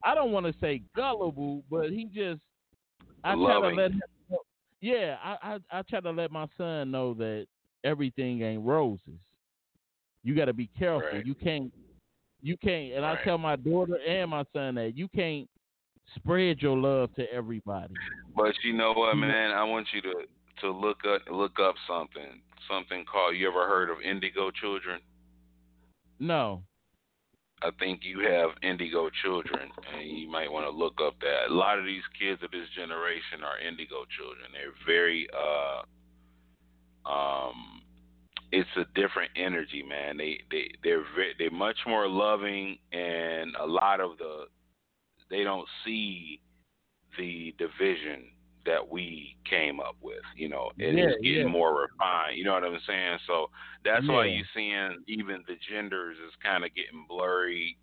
[0.05, 2.41] I don't want to say gullible, but he just
[3.25, 3.47] I Loving.
[3.47, 4.39] try to let him know,
[4.81, 7.47] yeah, I, I I try to let my son know that
[7.85, 9.19] everything ain't roses.
[10.23, 11.09] You got to be careful.
[11.13, 11.27] Right.
[11.27, 11.73] You can't
[12.43, 13.19] you can't and right.
[13.19, 15.49] I tell my daughter and my son that you can't
[16.17, 17.95] spread your love to everybody.
[18.37, 19.53] But you know what, man?
[19.53, 20.13] I want you to
[20.61, 23.37] to look up look up something something called.
[23.37, 25.01] You ever heard of indigo children?
[26.19, 26.63] No.
[27.63, 31.51] I think you have indigo children, and you might want to look up that.
[31.51, 34.49] A lot of these kids of this generation are indigo children.
[34.53, 35.83] They're very uh
[37.11, 37.83] um
[38.53, 40.17] it's a different energy, man.
[40.17, 44.47] They they they're very, they're much more loving, and a lot of the
[45.31, 46.41] they don't see
[47.19, 48.25] the division
[48.67, 50.23] that we came up with.
[50.37, 51.47] You know, it yeah, is getting yeah.
[51.47, 52.37] more refined.
[52.37, 53.19] You know what I'm saying?
[53.27, 53.47] So
[53.85, 54.13] that's yeah.
[54.13, 57.77] why you're seeing even the genders is kind of getting blurry,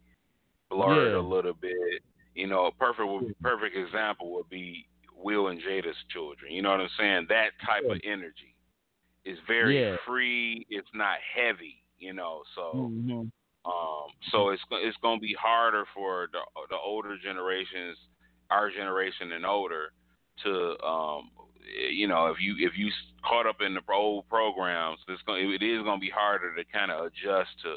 [0.69, 2.03] blurred a little bit.
[2.35, 6.51] You know, a perfect perfect example would be Will and Jada's children.
[6.51, 7.25] You know what I'm saying?
[7.29, 8.55] That type of energy
[9.25, 10.65] is very free.
[10.69, 11.83] It's not heavy.
[11.97, 12.73] You know, so.
[12.75, 13.27] Mm-hmm.
[13.67, 16.39] Um, so it's it's going to be harder for the
[16.69, 17.97] the older generations,
[18.49, 19.91] our generation and older,
[20.43, 21.31] to um,
[21.91, 22.89] you know if you if you
[23.25, 26.63] caught up in the old programs, it's going it is going to be harder to
[26.71, 27.75] kind of adjust to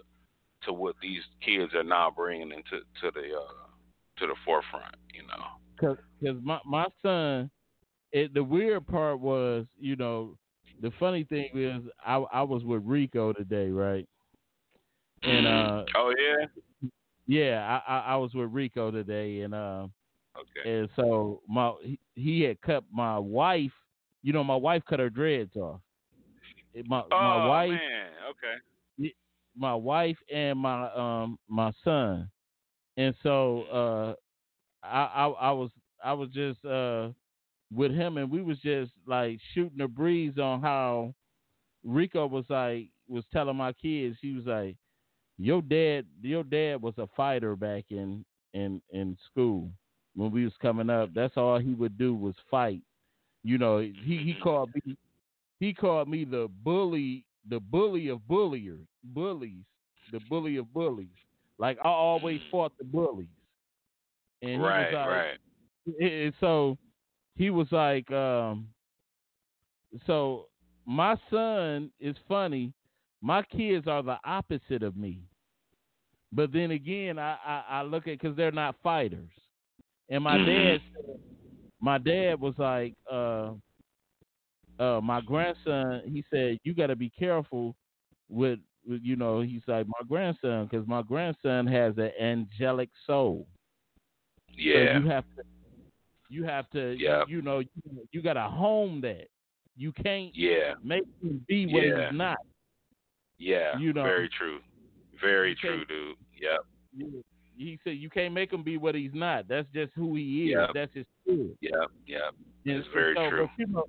[0.66, 3.66] to what these kids are now bringing into to the uh,
[4.18, 4.94] to the forefront.
[5.12, 7.50] You know, because my my son,
[8.12, 10.36] it, the weird part was you know
[10.80, 14.08] the funny thing is I I was with Rico today, right?
[15.24, 16.46] And uh Oh yeah?
[17.26, 19.86] Yeah, I, I, I was with Rico today and uh
[20.38, 20.70] Okay.
[20.70, 21.72] And so my
[22.14, 23.72] he, had cut my wife
[24.22, 25.80] you know, my wife cut her dreads off.
[26.86, 29.12] My oh, my wife man, okay.
[29.56, 32.30] My wife and my um my son.
[32.96, 34.14] And so uh
[34.86, 35.70] I, I I was
[36.04, 37.10] I was just uh
[37.72, 41.14] with him and we was just like shooting a breeze on how
[41.84, 44.76] Rico was like was telling my kids, he was like,
[45.40, 49.70] your dad your dad was a fighter back in in in school
[50.14, 51.10] when we was coming up.
[51.14, 52.82] That's all he would do was fight.
[53.42, 54.96] You know, he he called me
[55.58, 59.64] he called me the bully the bully of bulliers bullies
[60.12, 61.08] the bully of bullies.
[61.58, 63.26] Like I always fought the bullies.
[64.42, 65.38] And right, like, right.
[66.00, 66.78] And so
[67.36, 68.68] he was like, um,
[70.06, 70.46] so
[70.86, 72.72] my son is funny.
[73.22, 75.20] My kids are the opposite of me.
[76.32, 79.30] But then again, I, I, I look at because they're not fighters,
[80.08, 80.80] and my dad,
[81.80, 83.50] my dad was like, uh,
[84.78, 86.02] uh, my grandson.
[86.06, 87.74] He said, "You got to be careful
[88.28, 93.46] with, with, you know." He's like, "My grandson, because my grandson has an angelic soul.
[94.56, 95.42] Yeah, so you have to,
[96.28, 97.24] you have to, yeah.
[97.28, 97.68] you, you know, you,
[98.12, 99.28] you got to home that.
[99.76, 102.10] You can't, yeah, make him be what yeah.
[102.10, 102.38] he's not.
[103.38, 104.60] Yeah, you know, very true.
[105.20, 106.16] Very true, dude.
[106.40, 107.14] Yep.
[107.56, 109.46] He said you can't make him be what he's not.
[109.48, 110.56] That's just who he is.
[110.58, 110.70] Yep.
[110.74, 111.56] That's his spirit.
[111.60, 112.34] Yep, yep.
[112.64, 113.48] It's very so, true.
[113.48, 113.84] But you, know,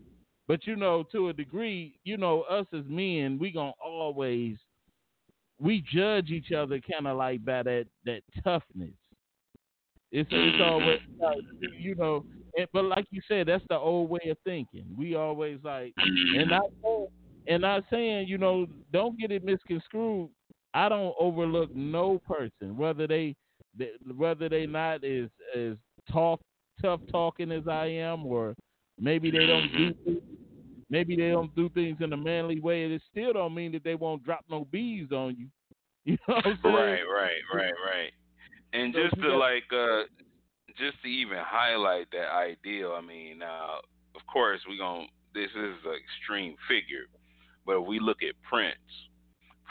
[0.47, 4.57] but you know, to a degree, you know, us as men, we gonna always
[5.59, 8.89] we judge each other kind of like by that that toughness.
[10.11, 10.61] It's it's mm-hmm.
[10.61, 10.99] always
[11.79, 12.25] you know,
[12.57, 14.85] and, but like you said, that's the old way of thinking.
[14.97, 16.85] We always like, and mm-hmm.
[16.85, 17.05] I
[17.47, 20.29] and not saying you know, don't get it misconstrued
[20.73, 23.35] I don't overlook no person, whether they,
[23.77, 25.75] they whether they not as as
[26.11, 26.39] talk
[26.81, 28.55] tough talking as I am, or
[28.99, 30.21] maybe they don't do things,
[30.89, 32.83] maybe they don't do things in a manly way.
[32.85, 35.47] It still don't mean that they won't drop no bees on you.
[36.03, 36.75] You know what I'm saying?
[36.75, 38.11] Right, right, right, right.
[38.73, 40.03] And So just to got- like, uh,
[40.75, 43.81] just to even highlight that ideal, I mean, now
[44.15, 47.05] of course we gon' This is an extreme figure,
[47.65, 48.75] but if we look at Prince,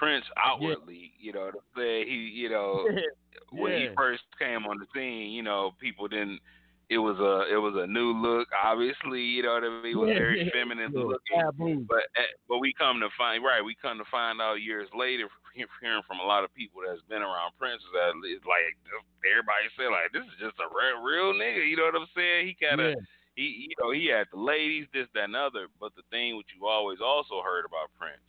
[0.01, 2.89] Prince outwardly, you know, I'm he, you know,
[3.53, 6.41] when he first came on the scene, you know, people didn't.
[6.89, 8.49] It was a it was a new look.
[8.51, 9.93] Obviously, you know what I mean.
[9.93, 11.85] It was very yeah, feminine yeah, looking.
[11.85, 15.29] But eh, but we come to find right, we come to find out years later,
[15.55, 18.75] he- hearing from a lot of people that's been around Prince that it's like
[19.23, 21.63] everybody said like this is just a real, real nigga.
[21.63, 22.49] You know what I'm saying?
[22.49, 23.05] He kind of Yeah.
[23.37, 25.69] he you know he had the ladies, this that and other.
[25.79, 28.25] But the thing which you always also heard about Prince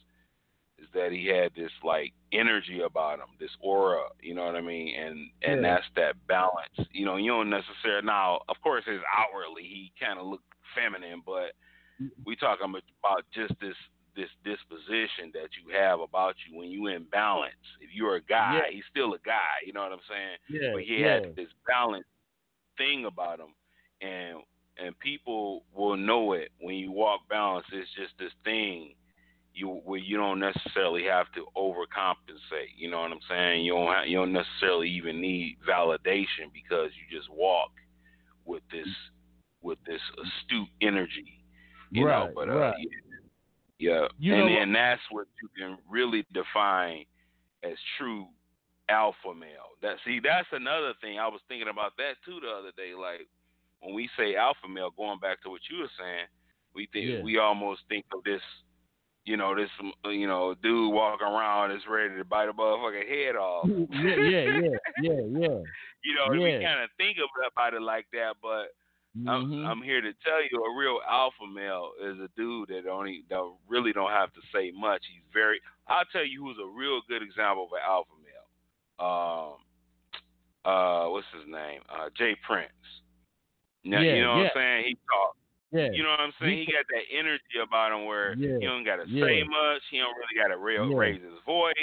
[0.94, 4.04] that he had this like energy about him, this aura.
[4.22, 4.96] You know what I mean?
[4.96, 5.76] And and Yeah.
[5.76, 6.78] that's that balance.
[6.92, 8.42] You know, you don't necessarily now.
[8.50, 11.54] Of course, his outwardly he kind of looked feminine, but
[12.02, 12.08] mm-hmm.
[12.26, 12.66] we talking
[13.04, 13.76] about just this
[14.16, 17.54] this disposition that you have about you when you in balance.
[17.80, 18.72] If you're a guy, Yeah.
[18.72, 19.64] he's still a guy.
[19.66, 20.38] You know what I'm saying?
[20.50, 21.14] Yeah, but he yeah.
[21.22, 22.06] had this balance
[22.78, 23.54] thing about him,
[24.02, 24.40] and
[24.78, 28.96] and people will know it when you walk balance, It's just this thing
[29.54, 32.72] you where you don't necessarily have to overcompensate.
[32.78, 33.66] You know what I'm saying?
[33.66, 37.72] You don't have, you don't necessarily even need validation because you just walk
[38.46, 38.88] with this
[39.62, 41.44] with this astute energy.
[41.92, 42.88] You know, but uh, right.
[43.80, 47.04] yeah, You and and that's what you can really define
[47.64, 48.28] as true
[48.90, 49.76] alpha male.
[49.82, 51.20] That see, that's another thing.
[51.20, 52.94] I was thinking about that too the other day.
[52.98, 53.28] Like
[53.82, 56.28] when we say alpha male, going back to what you were saying,
[56.74, 57.22] we think Yeah.
[57.24, 58.42] we almost think of this,
[59.26, 59.70] you know, this
[60.06, 63.68] you know dude walking around is ready to bite a motherfucking head off.
[63.68, 65.60] yeah, yeah, yeah, yeah, yeah.
[66.04, 66.64] you know, we Yeah.
[66.64, 67.18] kind of think
[67.54, 68.74] about it like that, but
[69.28, 69.66] I'm, Mhm.
[69.68, 73.44] I'm here to tell you, a real alpha male is a dude that only that
[73.68, 75.04] really don't have to say much.
[75.12, 75.60] He's very.
[75.88, 79.06] I'll tell you who's a real good example of an alpha male.
[79.06, 79.56] Um,
[80.64, 81.82] uh, what's his name?
[81.90, 82.36] Uh, J.
[82.48, 82.72] Prince.
[83.84, 84.48] Now, Yeah, you know what yeah.
[84.48, 84.86] I'm saying?
[84.86, 85.36] He talk.
[85.72, 85.90] Yeah.
[85.92, 86.58] You know what I'm saying?
[86.58, 89.26] He- He got that energy about him where Yeah, he don't gotta yeah.
[89.26, 89.82] say much.
[89.90, 90.98] He don't really gotta real Yeah.
[90.98, 91.74] raise his voice.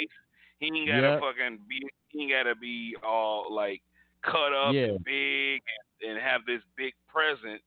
[0.59, 1.81] He ain't gotta fucking be.
[2.09, 3.81] He ain't gotta be all like
[4.23, 5.61] cut up and big
[6.01, 7.63] and, and have this big presence.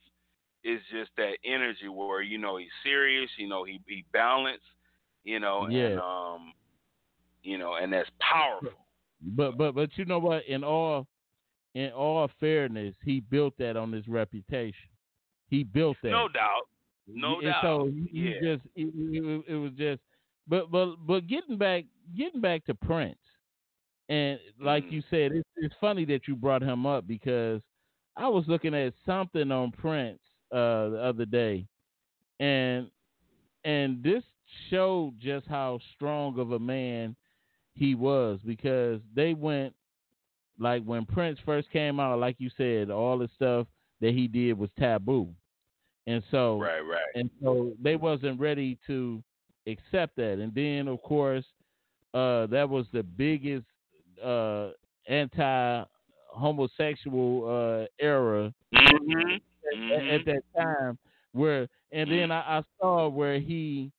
[0.64, 3.30] It's just that energy where you know he's serious.
[3.38, 4.64] You know he be balanced.
[5.24, 6.52] You know and um,
[7.42, 8.86] you know and that's powerful.
[9.20, 10.44] But but but you know what?
[10.46, 11.06] In all
[11.74, 14.88] in all fairness, he built that on his reputation.
[15.52, 16.10] He built that.
[16.10, 16.62] No doubt.
[17.06, 17.62] No and doubt.
[17.62, 18.40] So he, he Yeah.
[18.40, 20.00] just it, it, it was just
[20.48, 21.84] but but but getting back
[22.16, 23.18] getting back to Prince
[24.08, 24.92] and like Mhm.
[24.92, 27.60] you said it's, it's funny that you brought him up because
[28.16, 30.20] I was looking at something on Prince
[30.52, 31.66] uh the other day
[32.40, 32.90] and
[33.64, 34.24] and this
[34.70, 37.14] showed just how strong of a man
[37.74, 39.74] he was because they went
[40.58, 43.66] like when Prince first came out like you said all the stuff
[44.00, 45.28] that he did was taboo
[46.06, 46.80] and so right.
[46.80, 47.00] Right.
[47.14, 49.22] and so they wasn't ready to
[49.66, 50.38] accept that.
[50.40, 51.44] And then, of course,
[52.14, 53.66] uh, that was the biggest
[54.22, 54.70] uh,
[55.08, 59.40] anti-homosexual uh, era Mhm.
[59.94, 60.98] at, at that time.
[61.32, 63.90] Where and then I, I saw where he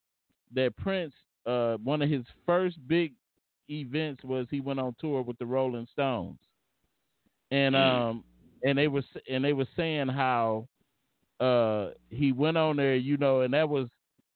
[0.54, 1.14] that Prince
[1.46, 3.14] uh, one of his first big
[3.70, 6.40] events was he went on tour with the Rolling Stones,
[7.52, 8.10] and Mm.
[8.10, 8.24] um
[8.64, 10.68] and they was and they were saying how
[11.40, 13.88] uh he went on there, you know, and that was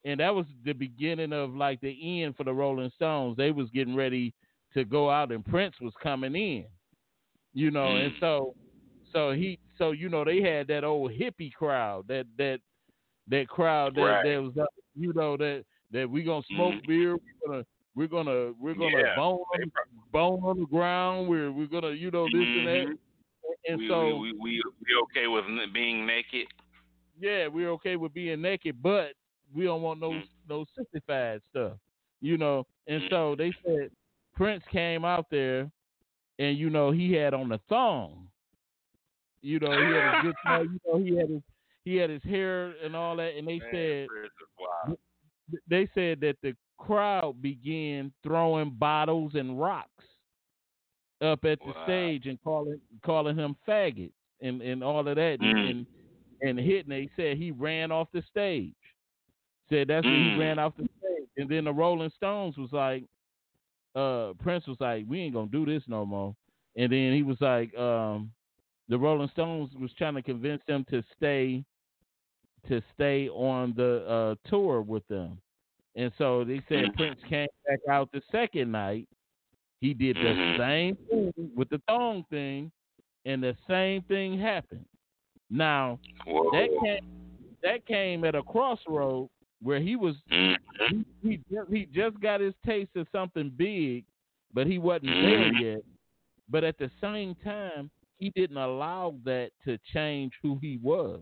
[0.06, 3.36] and that was the beginning of like the end for the Rolling Stones.
[3.38, 4.34] They was getting ready
[4.74, 6.66] to go out and Prince was coming in.
[7.54, 8.20] You know, and Mm.
[8.20, 8.56] so
[9.12, 12.60] so he so you know they had that old hippie crowd, that that
[13.28, 14.24] that crowd that, Right.
[14.26, 16.88] that was you know that that we gonna smoke Mhm.
[16.88, 19.16] beer, we're gonna we're gonna we're gonna Yeah.
[19.16, 19.72] bone on, the-
[20.12, 22.88] bone on the ground, we're we're gonna you know this and that.
[22.88, 22.98] Mhm.
[23.70, 26.48] And we, so we we we okay with being naked.
[27.20, 29.14] Yeah, we're okay with being naked, but
[29.54, 30.28] we don't want no Mm.
[30.50, 31.74] no sissified stuff,
[32.22, 32.66] you know.
[32.88, 33.10] And Mm.
[33.10, 33.92] so they said
[34.36, 35.70] Prince came out there,
[36.40, 38.28] and you know he had on a thong.
[39.42, 41.42] You know he had a good, you know he had his
[41.86, 44.98] he had his hair and all that, and they Man, said Chris is wild.
[45.70, 50.06] they said that the crowd began throwing bottles and rocks
[51.22, 51.84] up at the Wow.
[51.86, 54.12] stage and calling calling him faggot
[54.42, 55.70] and, and all of that Mm.
[55.70, 55.88] and
[56.42, 56.90] and hitting.
[56.90, 58.74] They said he ran off the stage.
[59.70, 60.34] Said that's when Mm.
[60.34, 61.28] he ran off the stage.
[61.38, 63.04] And then the Rolling Stones was like,
[63.96, 66.36] uh, Prince was like, "We ain't gonna do this no more,"
[66.76, 68.32] and then he was like, um,
[68.88, 71.64] the Rolling Stones was trying to convince them to stay
[72.68, 75.40] to stay on the uh, tour with them.
[75.96, 76.96] And so they said Mhm.
[76.96, 79.08] Prince came back out the second night.
[79.82, 80.58] He did the Mhm.
[80.58, 82.72] same thing with the thong thing,
[83.26, 84.86] and the same thing happened.
[85.50, 86.50] Now Whoa.
[86.52, 87.00] that came
[87.64, 89.30] that came at a crossroad
[89.62, 90.56] where he was Mhm.
[90.90, 94.06] he, he just he just got his taste of something big,
[94.54, 95.60] but he wasn't there Mhm.
[95.62, 95.82] yet.
[96.50, 97.90] But at the same time,
[98.20, 101.22] he didn't allow that to change who he was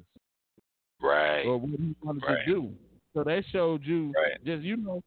[1.01, 1.45] Right.
[1.45, 2.45] or what he wanted Right.
[2.45, 2.77] to do.
[3.13, 4.43] So that showed you Right.
[4.43, 5.01] just you know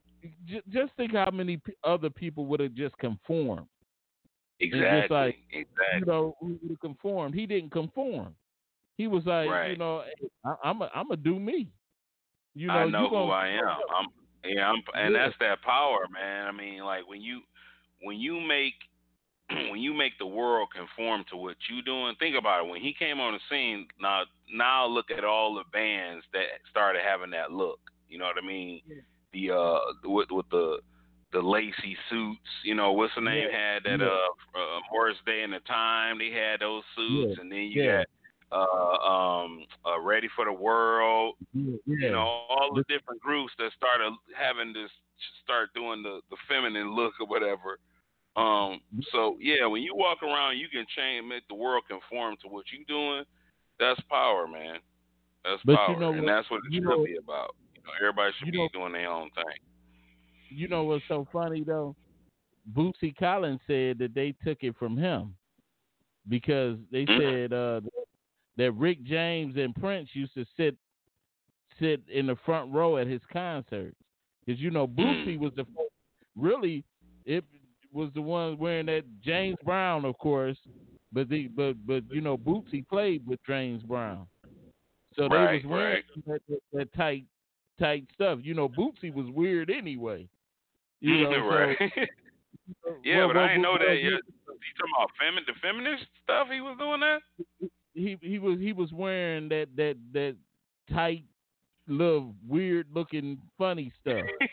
[0.47, 3.69] j- just think how many p- other people would have just conformed.
[4.61, 5.15] Exactly.
[5.17, 6.01] like, exactly.
[6.01, 7.35] You know, who would have conformed.
[7.35, 8.35] He didn't conform.
[8.99, 11.73] He was like, you know, hey, I, I'm a, I'm a do me.
[12.55, 13.63] You know, I know who I am.
[13.97, 14.09] I'm
[14.45, 15.17] yeah, I'm and Yeah.
[15.17, 16.47] that's that power, man.
[16.47, 17.43] I mean, like when you
[18.03, 18.75] when you make
[19.51, 22.71] when you make the world conform to what you doing, think about it.
[22.71, 27.03] When he came on the scene, now now look at all the bands that started
[27.03, 27.81] having that look.
[28.09, 28.83] You know what I mean?
[29.33, 30.81] The uh with with the
[31.33, 33.51] the lacy suits, you know, what's the name Yeah.
[33.51, 34.07] had that Yeah.
[34.07, 37.83] uh, uh Morris Day and the Time, they had those suits and then you Yeah.
[37.83, 38.07] got
[38.53, 42.19] um uh Ready for the World, yeah, you know,
[42.49, 44.91] all the different groups that started having this
[45.45, 47.79] start doing the the feminine look or whatever.
[48.37, 48.81] Um,
[49.13, 52.65] so yeah, when you walk around, you can change, make the world conform to what
[52.73, 53.25] you're doing.
[53.81, 54.77] That's power, man.
[55.45, 57.55] That's But you power, know and what- that's what it should know- be about.
[57.75, 59.45] You know, everybody should you be know- doing their own thing.
[60.51, 61.95] you know what's so funny though?
[62.73, 65.35] Bootsy Collins said that they took it from him
[66.29, 67.19] because they Mhm.
[67.19, 67.81] said uh,
[68.59, 70.77] that Rick James and Prince used to sit
[71.81, 73.97] sit in the front row at his concerts
[74.45, 75.01] because you know hmm.
[75.01, 75.65] Bootsy was the
[76.37, 76.85] really
[77.25, 77.45] it
[77.93, 80.59] was the one wearing that James Brown, of course,
[81.13, 84.27] but the but but you know Bootsy played with James Brown,
[85.15, 86.27] so they Right, was wearing right.
[86.27, 87.25] that, that, that tight
[87.79, 88.41] tight stuff.
[88.43, 90.29] You know Bootsy was weird anyway.
[91.01, 91.77] You mm-hmm, know, right?
[91.79, 93.95] so, yeah, what- but I didn't know that.
[94.03, 96.49] Yeah, you talking about femi- the feminist stuff?
[96.53, 97.21] He was doing that.
[97.99, 100.37] He he was he was wearing that that that
[100.93, 101.25] tight
[101.87, 104.23] little weird looking funny stuff.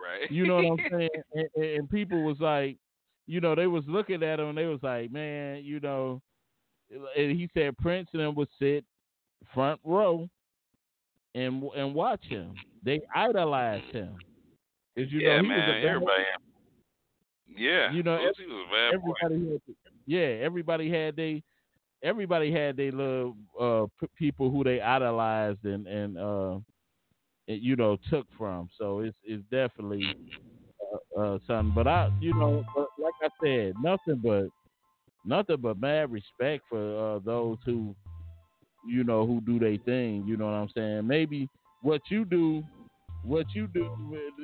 [0.00, 0.30] Right.
[0.30, 1.08] You know what I'm saying?
[1.34, 2.78] And, and, people was like,
[3.26, 6.22] you know, they was looking at him and they was like, man, you know,
[6.90, 8.84] and he said Prince and them would sit
[9.52, 10.28] front row
[11.34, 12.54] and and watch him.
[12.84, 14.14] They idolized him.
[14.96, 15.84] 'Cause, you yeah, know, man.
[15.84, 16.22] everybody.
[17.56, 17.92] Yeah.
[17.92, 19.12] You know, Bootsy was a bad boy.
[19.24, 21.42] everybody had, yeah, everybody had they,
[22.02, 26.54] everybody had their little uh p- people who they idolized and and uh,
[27.48, 28.68] and, you know, took from.
[28.78, 30.14] So it's it's definitely
[31.16, 31.74] uh, uh something.
[31.74, 32.64] But I, you know,
[32.98, 34.46] like I said, nothing but
[35.24, 37.96] nothing but mad respect for uh those who,
[38.86, 40.24] you know, who do their thing.
[40.26, 41.06] You know what I'm saying?
[41.06, 41.48] Maybe
[41.82, 42.64] what you do.
[43.24, 43.90] What you do,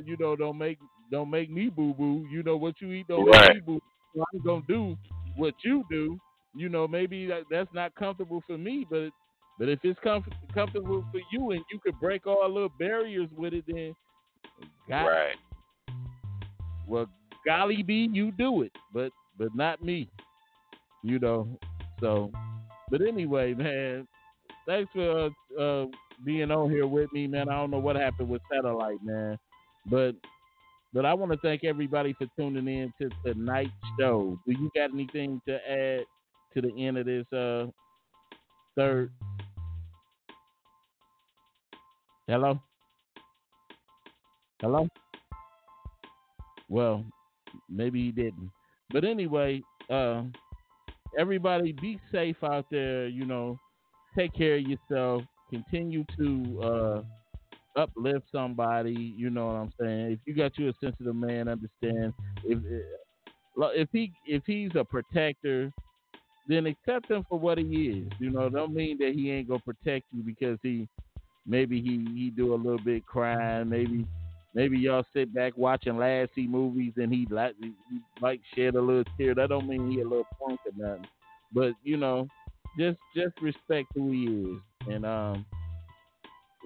[0.04, 0.78] you know, don't make
[1.10, 2.26] don't make me boo boo.
[2.30, 3.30] You know what you eat don't Right.
[3.30, 3.80] make me boo.
[4.14, 4.96] So I'm gonna do
[5.36, 6.18] what you do.
[6.54, 9.10] You know, maybe that, that's not comfortable for me, but
[9.58, 13.54] but if it's comf- comfortable for you and you could break all little barriers with
[13.54, 13.94] it, then
[14.88, 15.36] God, Right.
[16.86, 17.06] well,
[17.46, 20.08] golly be, you do it, but but not me.
[21.02, 21.58] You know.
[22.00, 22.30] So,
[22.90, 24.06] but anyway, man,
[24.66, 25.86] thanks for uh, uh,
[26.24, 27.48] being on here with me, man.
[27.48, 29.38] I don't know what happened with satellite, man,
[29.86, 30.14] but
[30.92, 34.38] but I want to thank everybody for tuning in to tonight's show.
[34.46, 36.04] Do you got anything to add
[36.54, 37.66] to the end of this uh
[38.76, 39.12] third?
[42.26, 42.58] Hello.
[44.60, 44.88] Hello.
[46.68, 47.04] Well,
[47.68, 48.50] maybe he didn't.
[48.90, 50.22] But anyway, uh,
[51.18, 53.06] everybody be safe out there.
[53.08, 53.58] You know,
[54.16, 55.22] take care of yourself.
[55.50, 57.02] Continue to uh,
[57.80, 59.14] uplift somebody.
[59.16, 60.12] You know what I'm saying?
[60.12, 62.14] If you got you a sensitive man, understand.
[62.44, 62.58] If
[63.56, 65.72] if he if he's a protector,
[66.46, 68.12] then accept him for what he is.
[68.18, 70.88] You know, don't mean that he ain't gonna protect you because he
[71.46, 74.06] maybe he he do a little bit crying, maybe
[74.54, 77.72] maybe y'all sit back watching Lassie movies and he like he
[78.20, 79.34] might shed a little tear.
[79.34, 81.06] That don't mean he a little punk or nothing.
[81.52, 82.28] But you know,
[82.78, 84.94] just just respect who he is.
[84.94, 85.46] And um,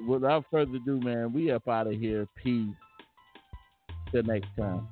[0.06, 2.26] without further ado, man, we up out of here.
[2.42, 2.74] Peace.
[4.10, 4.88] Till next time.